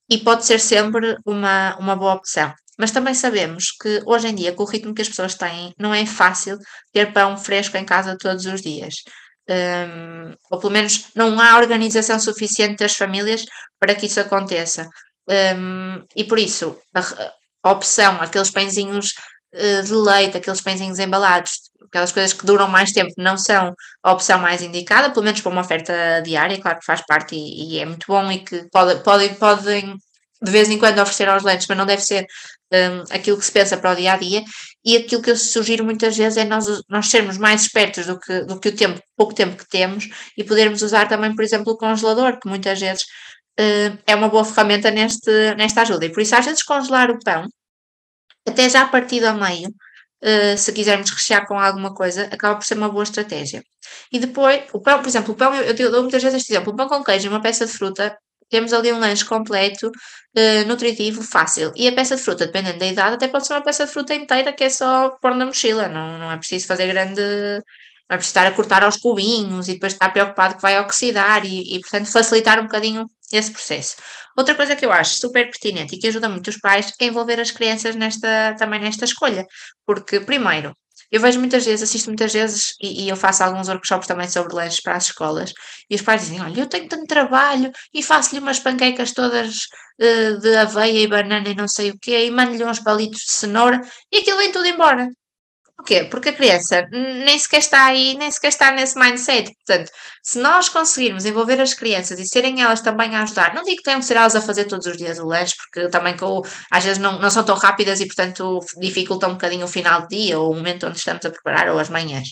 [0.10, 2.54] E pode ser sempre uma, uma boa opção.
[2.78, 5.94] mas também sabemos que hoje em dia, com o ritmo que as pessoas têm, não
[5.94, 6.58] é fácil
[6.92, 8.96] ter pão fresco em casa todos os dias.
[9.48, 13.46] Um, ou pelo menos não há organização suficiente das famílias
[13.80, 14.90] para que isso aconteça.
[15.30, 17.32] Um, e por isso, a,
[17.64, 19.14] a opção, aqueles pãezinhos
[19.84, 21.52] de leite, aqueles pãezinhos embalados,
[21.88, 25.52] aquelas coisas que duram mais tempo, não são a opção mais indicada, pelo menos para
[25.52, 29.02] uma oferta diária, claro que faz parte e, e é muito bom e que pode,
[29.04, 29.96] podem, podem
[30.42, 32.26] de vez em quando oferecer aos leitos, mas não deve ser
[32.72, 34.44] um, aquilo que se pensa para o dia a dia.
[34.84, 38.42] E aquilo que eu sugiro muitas vezes é nós, nós sermos mais espertos do que,
[38.42, 41.78] do que o tempo, pouco tempo que temos e podermos usar também, por exemplo, o
[41.78, 43.04] congelador, que muitas vezes
[43.60, 46.06] uh, é uma boa ferramenta neste, nesta ajuda.
[46.06, 47.48] E por isso, às vezes, congelar o pão,
[48.48, 49.74] até já partido a meio,
[50.24, 53.64] Uh, se quisermos rechear com alguma coisa, acaba por ser uma boa estratégia.
[54.12, 56.74] E depois, o pão, por exemplo, o pão, eu, eu dou muitas vezes este exemplo,
[56.74, 58.18] o pão com queijo e uma peça de fruta
[58.50, 61.72] temos ali um lanche completo, uh, nutritivo, fácil.
[61.76, 64.14] E a peça de fruta, dependendo da idade, até pode ser uma peça de fruta
[64.14, 67.22] inteira que é só pôr na mochila, não, não é preciso fazer grande.
[68.08, 71.44] Não é preciso estar a cortar aos cubinhos e depois estar preocupado que vai oxidar
[71.46, 73.96] e, e, portanto, facilitar um bocadinho esse processo.
[74.36, 77.40] Outra coisa que eu acho super pertinente e que ajuda muito os pais é envolver
[77.40, 79.46] as crianças nesta, também nesta escolha.
[79.86, 80.76] Porque, primeiro,
[81.12, 84.54] eu vejo muitas vezes, assisto muitas vezes, e, e, eu faço alguns workshops também sobre
[84.56, 85.54] lanches para as escolas,
[85.90, 89.56] e os pais dizem: Olha, eu tenho tanto trabalho e faço-lhe umas panquecas todas
[90.02, 93.32] uh, de aveia e banana e não sei o quê, e mando-lhe uns palitos de
[93.32, 93.80] cenoura,
[94.12, 95.08] e aquilo vem tudo embora.
[95.78, 96.06] Porquê?
[96.06, 99.54] Porque a criança nem sequer está aí, nem sequer está nesse mindset.
[99.56, 99.92] Portanto,
[100.24, 103.84] se nós conseguirmos envolver as crianças e serem elas também a ajudar, não digo que
[103.84, 106.84] tenham que ser elas a fazer todos os dias o lanche, porque também com, às
[106.84, 110.40] vezes não, não são tão rápidas e, portanto, dificultam um bocadinho o final do dia
[110.40, 112.30] ou o momento onde estamos a preparar ou as manhãs.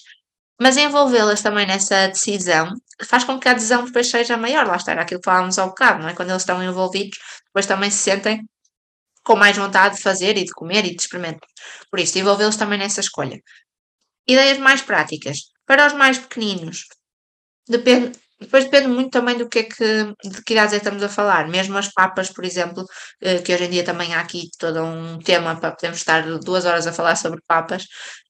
[0.62, 2.70] Mas envolvê-las também nessa decisão
[3.06, 4.66] faz com que a adesão depois seja maior.
[4.66, 6.14] Lá está, aquilo que falávamos ao bocado, não é?
[6.14, 7.18] Quando eles estão envolvidos,
[7.48, 8.42] depois também se sentem
[9.24, 11.50] com mais vontade de fazer e de comer e de experimentar.
[11.90, 13.40] Por isso, envolvê-los também nessa escolha.
[14.28, 15.52] Ideias mais práticas.
[15.66, 16.86] Para os mais pequeninos,
[17.68, 21.04] depende, depois depende muito também do que é que, de que idades é que estamos
[21.04, 21.48] a falar.
[21.48, 22.86] Mesmo as papas, por exemplo,
[23.22, 26.66] eh, que hoje em dia também há aqui todo um tema para podermos estar duas
[26.66, 27.86] horas a falar sobre papas,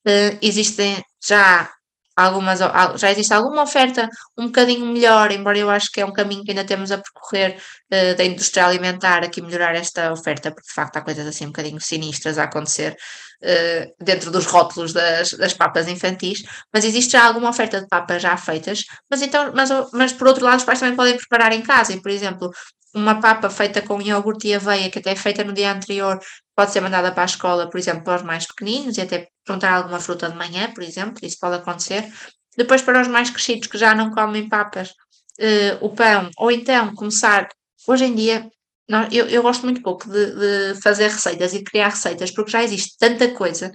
[0.06, 1.72] eh, existem já
[2.16, 2.60] algumas,
[2.96, 4.08] já existe alguma oferta
[4.38, 7.58] um bocadinho melhor, embora eu acho que é um caminho que ainda temos a percorrer
[7.92, 11.50] uh, da indústria alimentar, aqui melhorar esta oferta, porque de facto há coisas assim um
[11.50, 12.96] bocadinho sinistras a acontecer
[13.44, 16.44] uh, dentro dos rótulos das, das papas infantis,
[16.74, 20.46] mas existe já alguma oferta de papas já feitas, mas então, mas, mas por outro
[20.46, 22.52] lado os pais também podem preparar em casa, e por exemplo,
[22.94, 26.20] uma papa feita com iogurte e aveia, que até é feita no dia anterior,
[26.56, 29.74] pode ser mandada para a escola, por exemplo, para os mais pequeninos, e até perguntar
[29.74, 32.12] alguma fruta de manhã, por exemplo, isso pode acontecer.
[32.56, 36.94] Depois, para os mais crescidos que já não comem papas, uh, o pão, ou então
[36.96, 37.48] começar,
[37.88, 38.48] hoje em dia,
[39.12, 42.98] eu, eu gosto muito pouco de, de fazer receitas e criar receitas, porque já existe
[43.00, 43.72] tanta coisa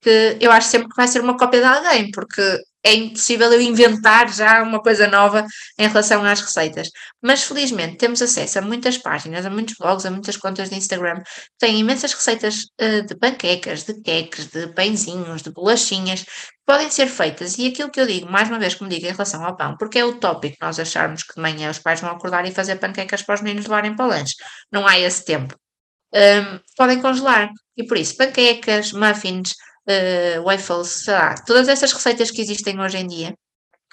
[0.00, 3.60] que eu acho sempre que vai ser uma cópia de alguém, porque é impossível eu
[3.60, 5.46] inventar já uma coisa nova
[5.78, 6.90] em relação às receitas.
[7.22, 11.22] Mas felizmente temos acesso a muitas páginas, a muitos blogs, a muitas contas de Instagram
[11.22, 16.30] que têm imensas receitas uh, de panquecas, de queques, de pãezinhos, de bolachinhas que
[16.66, 17.56] podem ser feitas.
[17.58, 19.98] E aquilo que eu digo, mais uma vez me digo em relação ao pão, porque
[19.98, 23.36] é utópico nós acharmos que de manhã os pais vão acordar e fazer panquecas para
[23.36, 24.34] os meninos levarem para o lanche.
[24.70, 25.54] Não há esse tempo.
[26.14, 27.50] Um, podem congelar.
[27.76, 29.54] E por isso, panquecas, muffins,
[29.88, 33.34] uh, waffles, sei lá, todas essas receitas que existem hoje em dia,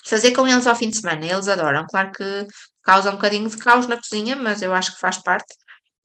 [0.05, 1.85] fazer com eles ao fim de semana, eles adoram.
[1.89, 2.47] Claro que
[2.83, 5.53] causa um bocadinho de caos na cozinha, mas eu acho que faz parte.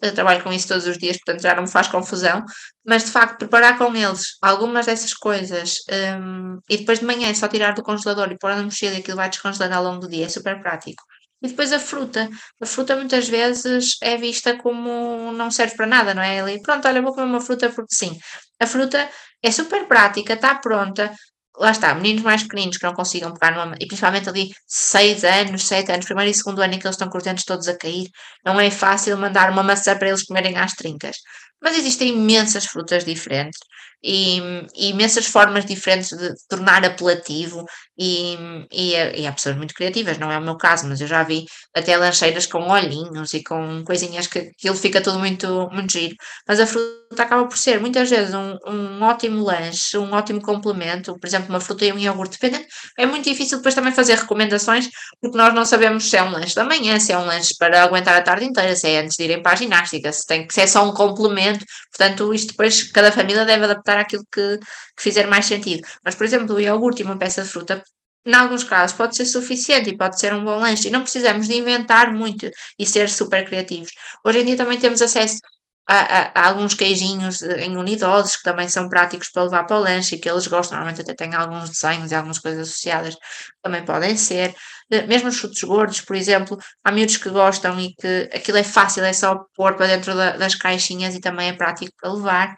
[0.00, 2.44] Eu trabalho com isso todos os dias, portanto já não me faz confusão.
[2.84, 5.78] Mas de facto, preparar com eles algumas dessas coisas
[6.20, 8.98] um, e depois de manhã é só tirar do congelador e pôr na mochila e
[8.98, 11.02] aquilo vai descongelando ao longo do dia é super prático.
[11.42, 12.28] E depois a fruta.
[12.60, 16.40] A fruta muitas vezes é vista como não serve para nada, não é?
[16.40, 18.18] Ali, pronto, olha, vou comer uma fruta porque sim.
[18.60, 19.08] A fruta
[19.46, 21.12] é super prática, está pronta.
[21.58, 23.76] Lá está, meninos mais pequeninos que não consigam pegar numa.
[23.80, 27.08] E principalmente ali 6 anos, 7 anos, primeiro e segundo ano em que eles estão
[27.08, 28.08] com todos a cair,
[28.44, 31.16] não é fácil mandar uma maçã para eles comerem às trincas.
[31.62, 33.60] Mas existem imensas frutas diferentes
[34.02, 34.38] e,
[34.74, 37.64] e imensas formas diferentes de tornar apelativo
[37.98, 38.36] e,
[38.70, 41.46] e, e, há pessoas muito criativas, não é o meu caso, mas eu já vi
[41.74, 46.14] até lancheiras com olhinhos e com coisinhas que aquilo fica tudo muito, muito giro.
[46.46, 51.18] Mas a fruta acaba por ser muitas vezes um, um ótimo lanche, um ótimo complemento,
[51.18, 52.66] por exemplo, uma fruta e um iogurte, dependendo.
[52.98, 54.88] É muito difícil depois também fazer recomendações,
[55.20, 57.82] porque nós não sabemos se é um lanche da manhã, se é um lanche para
[57.82, 60.60] aguentar a tarde inteira, se é antes de irem para a ginástica, se, tem, se
[60.60, 61.45] é só um complemento.
[61.90, 65.86] Portanto, isto depois cada família deve adaptar àquilo que, que fizer mais sentido.
[66.04, 67.82] Mas, por exemplo, o iogurte e uma peça de fruta
[68.26, 71.46] em alguns casos pode ser suficiente e pode ser um bom lanche e não precisamos
[71.46, 73.92] de inventar muito e ser super criativos.
[74.24, 75.38] Hoje em dia também temos acesso
[75.86, 80.16] há, há, alguns queijinhos em unidosos que também são práticos para levar para o lanche
[80.16, 83.16] e que eles gostam, normalmente até têm alguns desenhos e algumas coisas associadas,
[83.62, 84.54] também podem ser.
[84.90, 88.64] Eh, mesmo os frutos gordos, por exemplo, há miúdos que gostam e que aquilo é
[88.64, 92.56] fácil, é só pôr para dentro da, das caixinhas e também é prático para levar.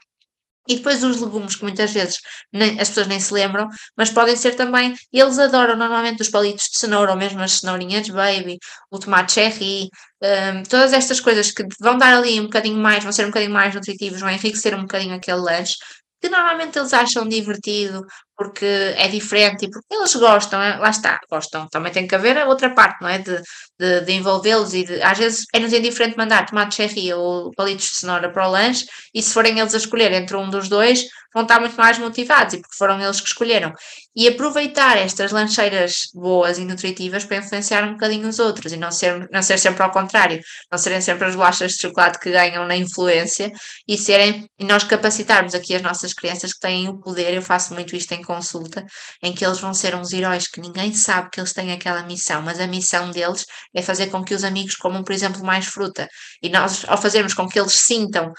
[0.68, 2.18] E depois os legumes, que muitas vezes
[2.52, 6.66] nem, as pessoas nem se lembram, mas podem ser também, eles adoram normalmente os palitos
[6.70, 8.58] de cenoura, ou mesmo as cenourinhas baby,
[8.90, 9.88] o tomate cherry,
[10.22, 13.52] um, todas estas coisas que vão dar ali um bocadinho mais, vão ser um bocadinho
[13.52, 15.76] mais nutritivos, vão enriquecer um bocadinho aquele lanche,
[16.20, 18.04] que normalmente eles acham divertido,
[18.36, 20.76] porque é diferente e porque eles gostam, é?
[20.76, 21.68] lá está, gostam.
[21.68, 23.18] Também tem que haver a outra parte, não é?
[23.18, 23.40] De,
[23.78, 27.96] de, de envolvê-los e de, às vezes é-nos indiferente mandar tomate cherry ou palitos de
[27.96, 31.42] cenoura para o lanche e se forem eles a escolher entre um dos dois, vão
[31.42, 33.72] estar muito mais motivados e porque foram eles que escolheram.
[34.16, 38.90] E aproveitar estas lancheiras boas e nutritivas para influenciar um bocadinho os outros e não
[38.90, 42.66] ser, não ser sempre ao contrário, não serem sempre as bolachas de chocolate que ganham
[42.66, 43.52] na influência
[43.86, 47.74] e serem, e nós capacitarmos aqui as nossas crianças que têm o poder, eu faço
[47.74, 48.84] muito isto em consulta,
[49.22, 52.42] em que eles vão ser uns heróis que ninguém sabe que eles têm aquela missão,
[52.42, 56.08] mas a missão deles é fazer com que os amigos comam, por exemplo, mais fruta.
[56.42, 58.32] E nós, ao fazermos com que eles sintam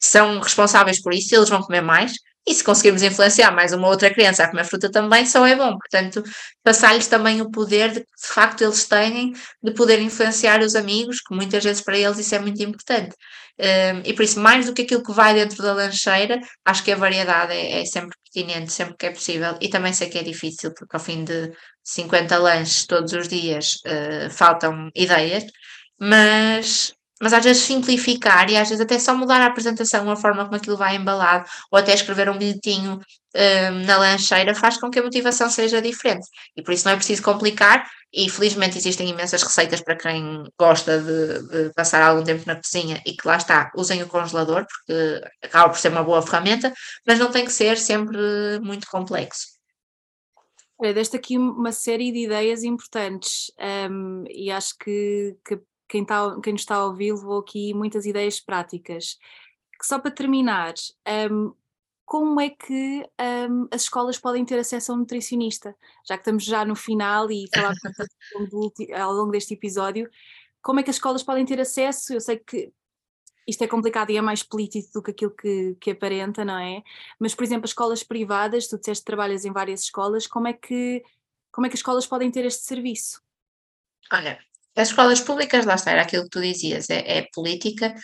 [0.00, 2.12] são responsáveis por isso, eles vão comer mais,
[2.46, 5.76] e se conseguirmos influenciar mais uma outra criança a comer fruta também, só é bom.
[5.76, 6.22] Portanto,
[6.62, 9.32] passar-lhes também o poder de que de facto eles têm
[9.62, 13.14] de poder influenciar os amigos, que muitas vezes para eles isso é muito importante.
[13.60, 16.92] Um, e por isso, mais do que aquilo que vai dentro da lancheira, acho que
[16.92, 19.56] a variedade é, é, sempre pertinente, sempre que é possível.
[19.60, 21.52] E também sei que é difícil, porque ao fim de
[21.84, 25.44] 50 lanches todos os dias uh, faltam ideias,
[26.00, 30.44] mas mas às vezes simplificar e às vezes até só mudar a apresentação, a forma
[30.44, 33.00] como aquilo vai embalado, ou até escrever um bilhetinho
[33.36, 36.26] um, na lancheira faz com que a motivação seja diferente.
[36.56, 40.98] E por isso não é preciso complicar, e felizmente existem imensas receitas para quem gosta
[40.98, 45.22] de, de, passar algum tempo na cozinha e que lá está, usem o congelador, porque
[45.42, 46.72] acaba por ser uma boa ferramenta,
[47.06, 48.18] mas não tem que ser sempre
[48.62, 49.60] muito complexo.
[50.76, 53.52] Olha, deste aqui uma série de ideias importantes
[53.90, 55.60] um, e acho que, que
[55.90, 59.18] quem, está, quem nos está a ouvir levou aqui muitas ideias práticas.
[59.78, 60.74] Que só para terminar,
[61.30, 61.52] um,
[62.04, 63.04] como é que
[63.50, 65.74] um, as escolas podem ter acesso a um nutricionista?
[66.06, 67.74] Já que estamos já no final e falar
[69.02, 70.08] ao longo deste episódio,
[70.62, 72.14] como é que as escolas podem ter acesso?
[72.14, 72.72] Eu sei que
[73.46, 76.84] isto é complicado e é mais político do que aquilo que, que aparenta, não é?
[77.18, 80.52] Mas, por exemplo, as escolas privadas, tu disseste que trabalhas em várias escolas, como é
[80.52, 81.02] que,
[81.50, 83.20] como é que as escolas podem ter este serviço?
[84.12, 84.38] Olha,
[84.80, 87.94] as escolas públicas, lá está, era aquilo que tu dizias, é, é política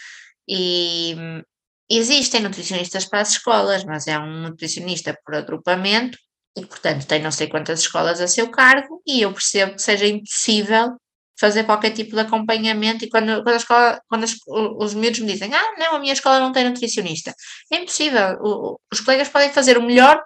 [0.48, 1.42] e hum,
[1.90, 6.18] existem nutricionistas para as escolas, mas é um nutricionista por agrupamento
[6.56, 10.06] e, portanto, tem não sei quantas escolas a seu cargo e eu percebo que seja
[10.06, 10.96] impossível
[11.38, 14.34] fazer qualquer tipo de acompanhamento e quando, quando, a escola, quando as,
[14.78, 17.34] os miúdos me dizem ah, não, a minha escola não tem nutricionista,
[17.70, 20.22] é impossível, o, os colegas podem fazer o melhor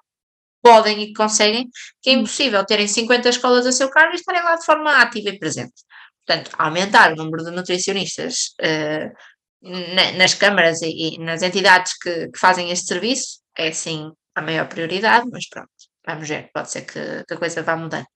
[0.63, 1.69] podem e conseguem,
[2.03, 2.21] que é hum.
[2.21, 5.73] impossível terem 50 escolas a seu cargo e estarem lá de forma ativa e presente.
[6.27, 9.13] Portanto, aumentar o número de nutricionistas uh,
[10.17, 14.69] nas câmaras e, e nas entidades que, que, fazem este serviço é sim a maior
[14.69, 15.71] prioridade, mas pronto,
[16.07, 18.07] vamos ver, pode ser que, que a coisa vá mudando.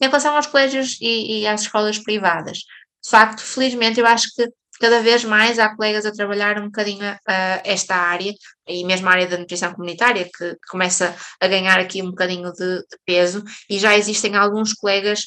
[0.00, 4.48] Em relação aos colégios e, e, às escolas privadas, de facto, felizmente, eu acho que
[4.80, 8.32] cada vez mais há colegas a trabalhar um bocadinho uh, esta área,
[8.66, 12.52] e mesmo a área da nutrição comunitária, que, que começa a ganhar aqui um bocadinho
[12.52, 15.26] de, de peso, e já existem alguns colegas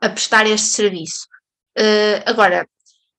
[0.00, 1.26] a prestar este serviço.
[1.78, 2.66] Uh, agora,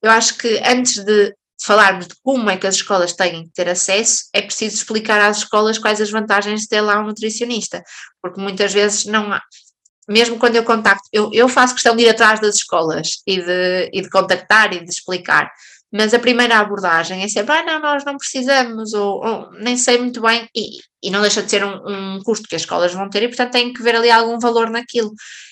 [0.02, 3.70] eu acho que antes de falarmos de como é que as escolas têm que ter
[3.70, 7.84] acesso, é preciso explicar às escolas quais as vantagens de ter lá um nutricionista,
[8.22, 9.42] porque muitas vezes não há.
[10.10, 13.90] Mesmo quando eu contacto, eu, eu faço questão de ir atrás das escolas e de,
[13.94, 15.52] e de contactar e de explicar,
[15.94, 20.00] mas a primeira abordagem é sempre, ah, não, nós não precisamos, ou, ou nem sei
[20.00, 23.10] muito bem, e, e não deixa de ser um, um, custo que as escolas vão
[23.10, 25.12] ter, e portanto tem que ver ali algum valor naquilo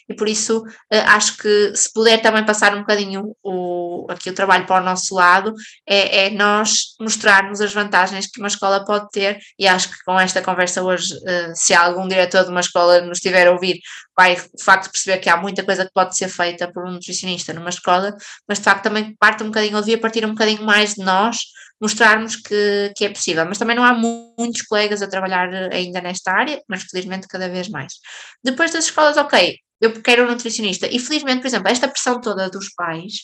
[0.10, 0.66] e por isso uh,
[1.06, 5.14] acho que se puder também passar um bocadinho o, aqui o trabalho para o nosso
[5.14, 5.54] lado,
[5.88, 10.20] é, é nós mostrarmos as vantagens que uma escola pode ter, e acho que com
[10.20, 13.80] esta conversa hoje, uh, se algum diretor de uma escola nos estiver a ouvir,
[14.18, 17.54] vai de facto perceber que há muita coisa que pode ser feita por um nutricionista
[17.54, 18.16] numa escola,
[18.48, 21.38] mas de facto também parte um bocadinho, ou devia partir um bocadinho mais de nós,
[21.82, 23.46] mostrarmos que, que é possível.
[23.46, 27.70] Mas também não há muitos colegas a trabalhar ainda nesta área, mas felizmente cada vez
[27.70, 27.94] mais.
[28.44, 30.88] Depois das escolas, ok, eu quero um nutricionista.
[30.88, 33.24] E felizmente, por exemplo, esta pressão toda dos pais,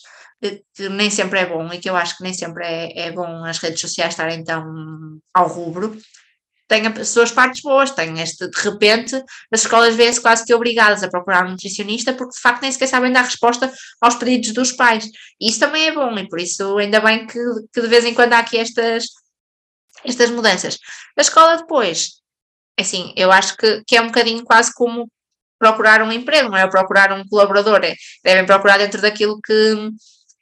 [0.73, 3.43] que nem sempre é bom e que eu acho que nem sempre é, é bom
[3.45, 5.97] as redes sociais estarem tão ao rubro,
[6.67, 9.15] tem as suas partes boas, tem este, de repente,
[9.51, 12.87] as escolas vêem-se quase que obrigadas a procurar um nutricionista porque de facto nem sequer
[12.87, 15.05] sabem dar resposta aos pedidos dos pais.
[15.39, 17.39] E isso também é bom e por isso ainda bem que,
[17.73, 19.05] que de vez em quando há aqui estas
[20.05, 20.77] estas mudanças.
[21.17, 22.21] A escola depois,
[22.79, 25.09] assim, eu acho que, que é um bocadinho quase como
[25.57, 26.67] procurar um emprego, não é?
[26.67, 29.89] Procurar um colaborador, é, devem procurar dentro daquilo que,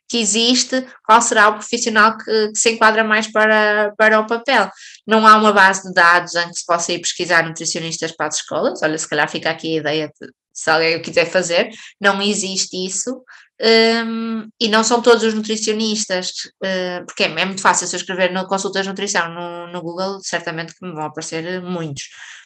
[0.09, 4.69] que existe, qual será o profissional que, que, se enquadra mais para, para o papel.
[5.05, 8.35] Não há uma base de dados em que se possa ir pesquisar nutricionistas para as
[8.35, 12.21] escolas, olha, se calhar fica aqui a ideia de, se alguém o quiser fazer, não
[12.21, 13.23] existe isso,
[13.61, 16.29] um, e não são todos os nutricionistas,
[16.63, 19.81] uh, porque é, é, muito fácil se eu escrever no consultas de nutrição no, no
[19.81, 22.03] Google, certamente que me vão aparecer muitos.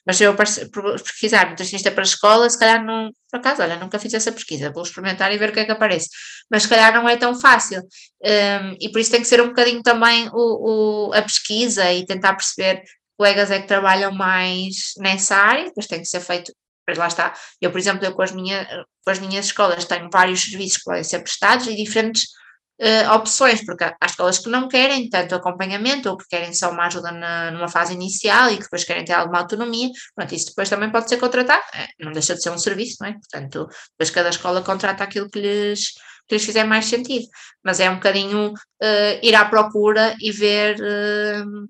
[0.08, 4.00] Mas se eu pesquisar nutricionista para a escola, se calhar não, por acaso, olha, nunca
[4.00, 6.08] fiz essa pesquisa, vou experimentar e ver o que é que aparece.
[6.50, 7.82] Mas se calhar não é tão fácil.
[8.24, 12.06] Um, e por isso tem que ser um bocadinho também o, o, a pesquisa e
[12.06, 12.84] tentar perceber
[13.18, 16.54] colegas é que trabalham mais nessa área, depois tem que ser feito
[16.88, 17.34] mas lá está.
[17.60, 18.66] Eu, por exemplo, eu com as, minha,
[19.04, 22.28] com as minhas escolas tenho vários serviços que podem ser prestados e diferentes
[22.82, 26.88] uh, opções, porque há escolas que não querem tanto acompanhamento ou que querem só uma
[26.88, 29.90] ajuda na, numa fase inicial e que depois querem ter alguma autonomia.
[30.16, 33.10] Pronto, isso depois também pode ser contratado, é, não deixa de ser um serviço, não
[33.10, 33.14] é?
[33.14, 35.94] Portanto, depois cada escola contrata aquilo que lhes,
[36.28, 37.28] que lhes fizer mais sentido.
[37.64, 40.78] Mas é um bocadinho uh, ir à procura e ver.
[40.80, 41.68] Uh,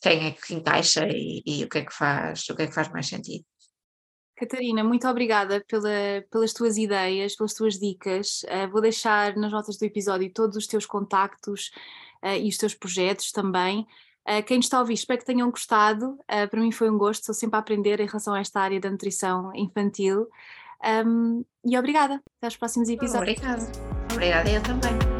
[0.00, 2.74] quem é que encaixa e, e, o que é que faz, o que é que
[2.74, 3.44] faz mais sentido.
[4.38, 5.90] Catarina, muito obrigada pela,
[6.30, 8.42] pelas tuas ideias, pelas tuas dicas.
[8.44, 11.72] Uh, vou deixar nas notas do episódio todos os teus contactos
[12.22, 13.86] uh, e os teus projetos também.
[14.28, 16.18] Uh, quem está a ouvir, espero que tenham gostado.
[16.26, 18.90] para mim foi um gosto, sou sempre a aprender em relação a esta área da
[18.90, 20.28] nutrição infantil.
[21.04, 22.14] Um, e obrigada.
[22.14, 23.38] Até aos próximos episódios.
[23.38, 23.72] Obrigada.
[24.12, 25.17] Obrigada, eu também.